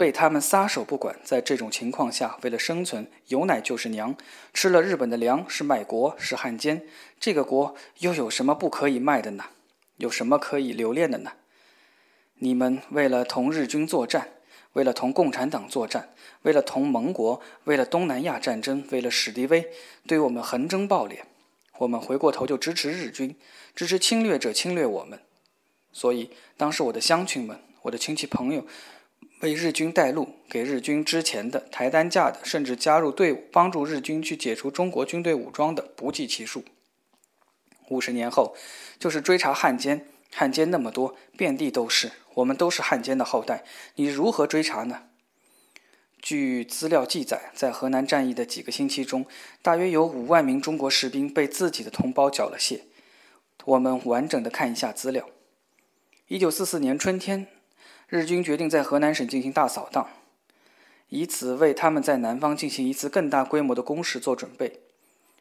[0.00, 4.16] 被他们撒手不管，在这种情况下，为了生存，有奶就是娘，
[4.54, 6.86] 吃了日本的粮是卖国，是汉奸。
[7.20, 9.44] 这个国又有什么不可以卖的呢？
[9.98, 11.32] 有什么可以留恋的呢？
[12.36, 14.30] 你们为了同日军作战，
[14.72, 19.70] 为了同共产党作战，为了同盟国，为了东南亚战争，为了史迪威，
[20.06, 21.18] 对我们横征暴敛。
[21.76, 23.36] 我们回过头就支持日军，
[23.74, 25.20] 支持侵略者侵略我们。
[25.92, 28.64] 所以，当时我的乡亲们，我的亲戚朋友。
[29.40, 36.64] 为日军带路，给日军支前的、抬担架的，甚至加入队伍帮助日军去解除中国军队武装的不计其数。
[37.88, 38.54] 五十年后，
[38.98, 43.64] 就是追查汉奸，汉奸那么多，遍地都是，我们都是汉奸的后代，
[43.94, 45.04] 你如何追查呢？
[46.20, 49.24] 据资料记载，在河南战役的几个星期中，
[49.62, 52.82] 大约有五万名中国士兵被自己的同胞缴了械。
[53.64, 55.30] 我们完整的看一下资料：
[56.28, 57.46] 一九四四年春天。
[58.10, 60.08] 日军决定在河南省进行大扫荡，
[61.10, 64.80] 以此为他们在南方进行一次更大规模的攻势做准备。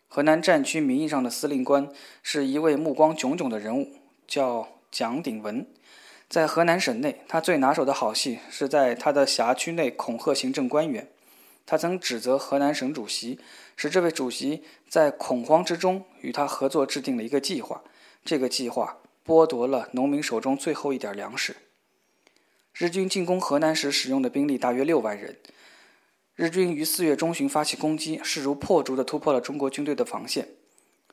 [0.07, 1.89] 河南战区名义上的司令官
[2.21, 3.93] 是一位目光炯炯的人物，
[4.27, 5.65] 叫蒋鼎文。
[6.29, 11.07] 在河南省内，他最拿手的好戏是在他的辖区内恐吓行政官员。
[11.65, 13.39] 他曾指责河南省主席，
[13.75, 17.81] 使这位主席在恐慌之中与他合作制定了一个计划。
[18.23, 21.55] 这个计划剥夺了农民手中最后一点粮食。
[22.79, 25.35] 日军进攻河南时使用的兵力大约六万人。
[26.33, 30.47] 日军于四月中旬发起攻击，势如破竹地突破了中国军队的防线。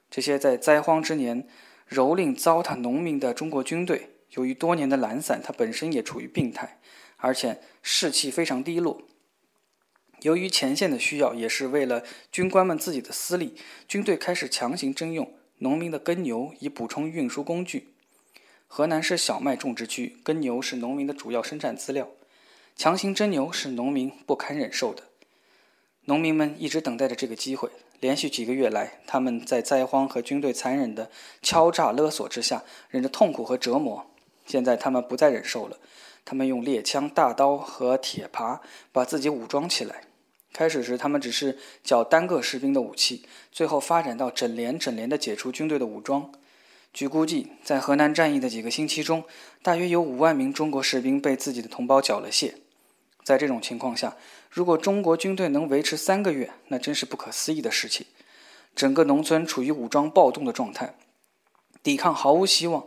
[0.09, 1.49] 这些在灾荒之年
[1.91, 6.79] 蹂躏糟蹋农民的中国军队，由于多年的懒散，它本身也处于病态，
[7.17, 9.03] 而且士气非常低落。
[10.23, 13.57] 由于前线的需要，也是为了军官们自己的私利，
[13.89, 17.89] 军队开始强行征用农民的耕牛以补充运输工具。
[18.67, 22.09] 河南是小麦种植区，耕牛是农民的主要生产资料。
[22.77, 25.05] 强行征牛是农民不堪忍受的。
[26.05, 31.11] 农民们一直等待着这个机会，连续几个月来，他们在灾荒和军队残忍的
[31.41, 34.07] 敲诈勒索之下，忍着痛苦和折磨。
[34.45, 35.79] 现在他们不再忍受了，
[36.25, 38.61] 他们用猎枪、大刀和铁耙
[38.93, 40.03] 把自己武装起来。
[40.53, 46.31] 开始时，他们只是缴单个士兵的武器，最后发展到整连整连的解除军队的武装。
[46.97, 49.25] 据估计，在河南战役的几个星期中，
[49.61, 52.55] 大约有五万名中国士兵被自己的同胞缴了械。
[53.23, 54.17] 在这种情况下，
[54.51, 58.07] 如果中国军队能维持三个月，那真是不可思议的事情。
[58.75, 60.95] 整个农村处于武装暴动的状态，
[61.83, 62.87] 抵抗毫无希望。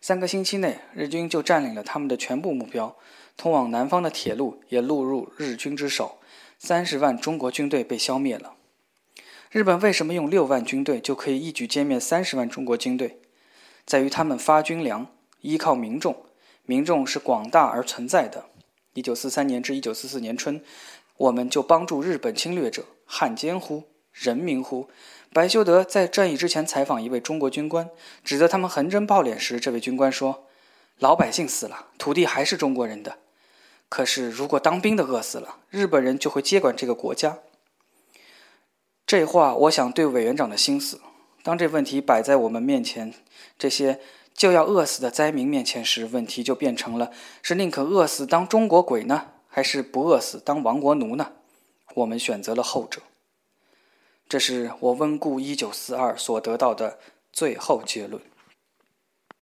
[0.00, 2.94] 三个星期内，日军就占领了他们的全部目标，
[3.36, 6.20] 通往南方的铁路也落入日军之手。
[6.60, 8.54] 三十万中国军队被消灭了。
[9.50, 13.18] 日本为什么用六万军队就可以一举歼灭三十万中国军队？
[13.88, 15.06] 在于他们发军粮，
[15.40, 16.14] 依靠民众，
[16.66, 18.44] 民众是广大而存在的。
[18.92, 20.62] 一九四三年至一九四四年春，
[21.16, 23.84] 我们就帮助日本侵略者，汉奸乎？
[24.12, 24.90] 人民乎？
[25.32, 27.88] 白修德在战役之前采访一位中国军官，
[28.22, 30.44] 指责他们横征暴敛时，这位军官说
[31.00, 33.16] ：“老百姓死了，土地还是中国人的。
[33.88, 37.38] 可是如果当兵的饿死了，日本人就会接管这个国家。”
[39.06, 41.00] 这话，我想对委员长的心思。
[41.48, 43.14] 当这问题摆在我们面前，
[43.58, 44.00] 这些
[44.34, 51.32] 就要饿死的灾民面前时，问题就变成了：是宁可饿死当中国鬼呢，还是不饿死当亡国奴呢？
[51.94, 53.00] 我们选择了后者。
[54.28, 56.98] 这是我温故一九四二所得到的
[57.32, 58.20] 最后结论。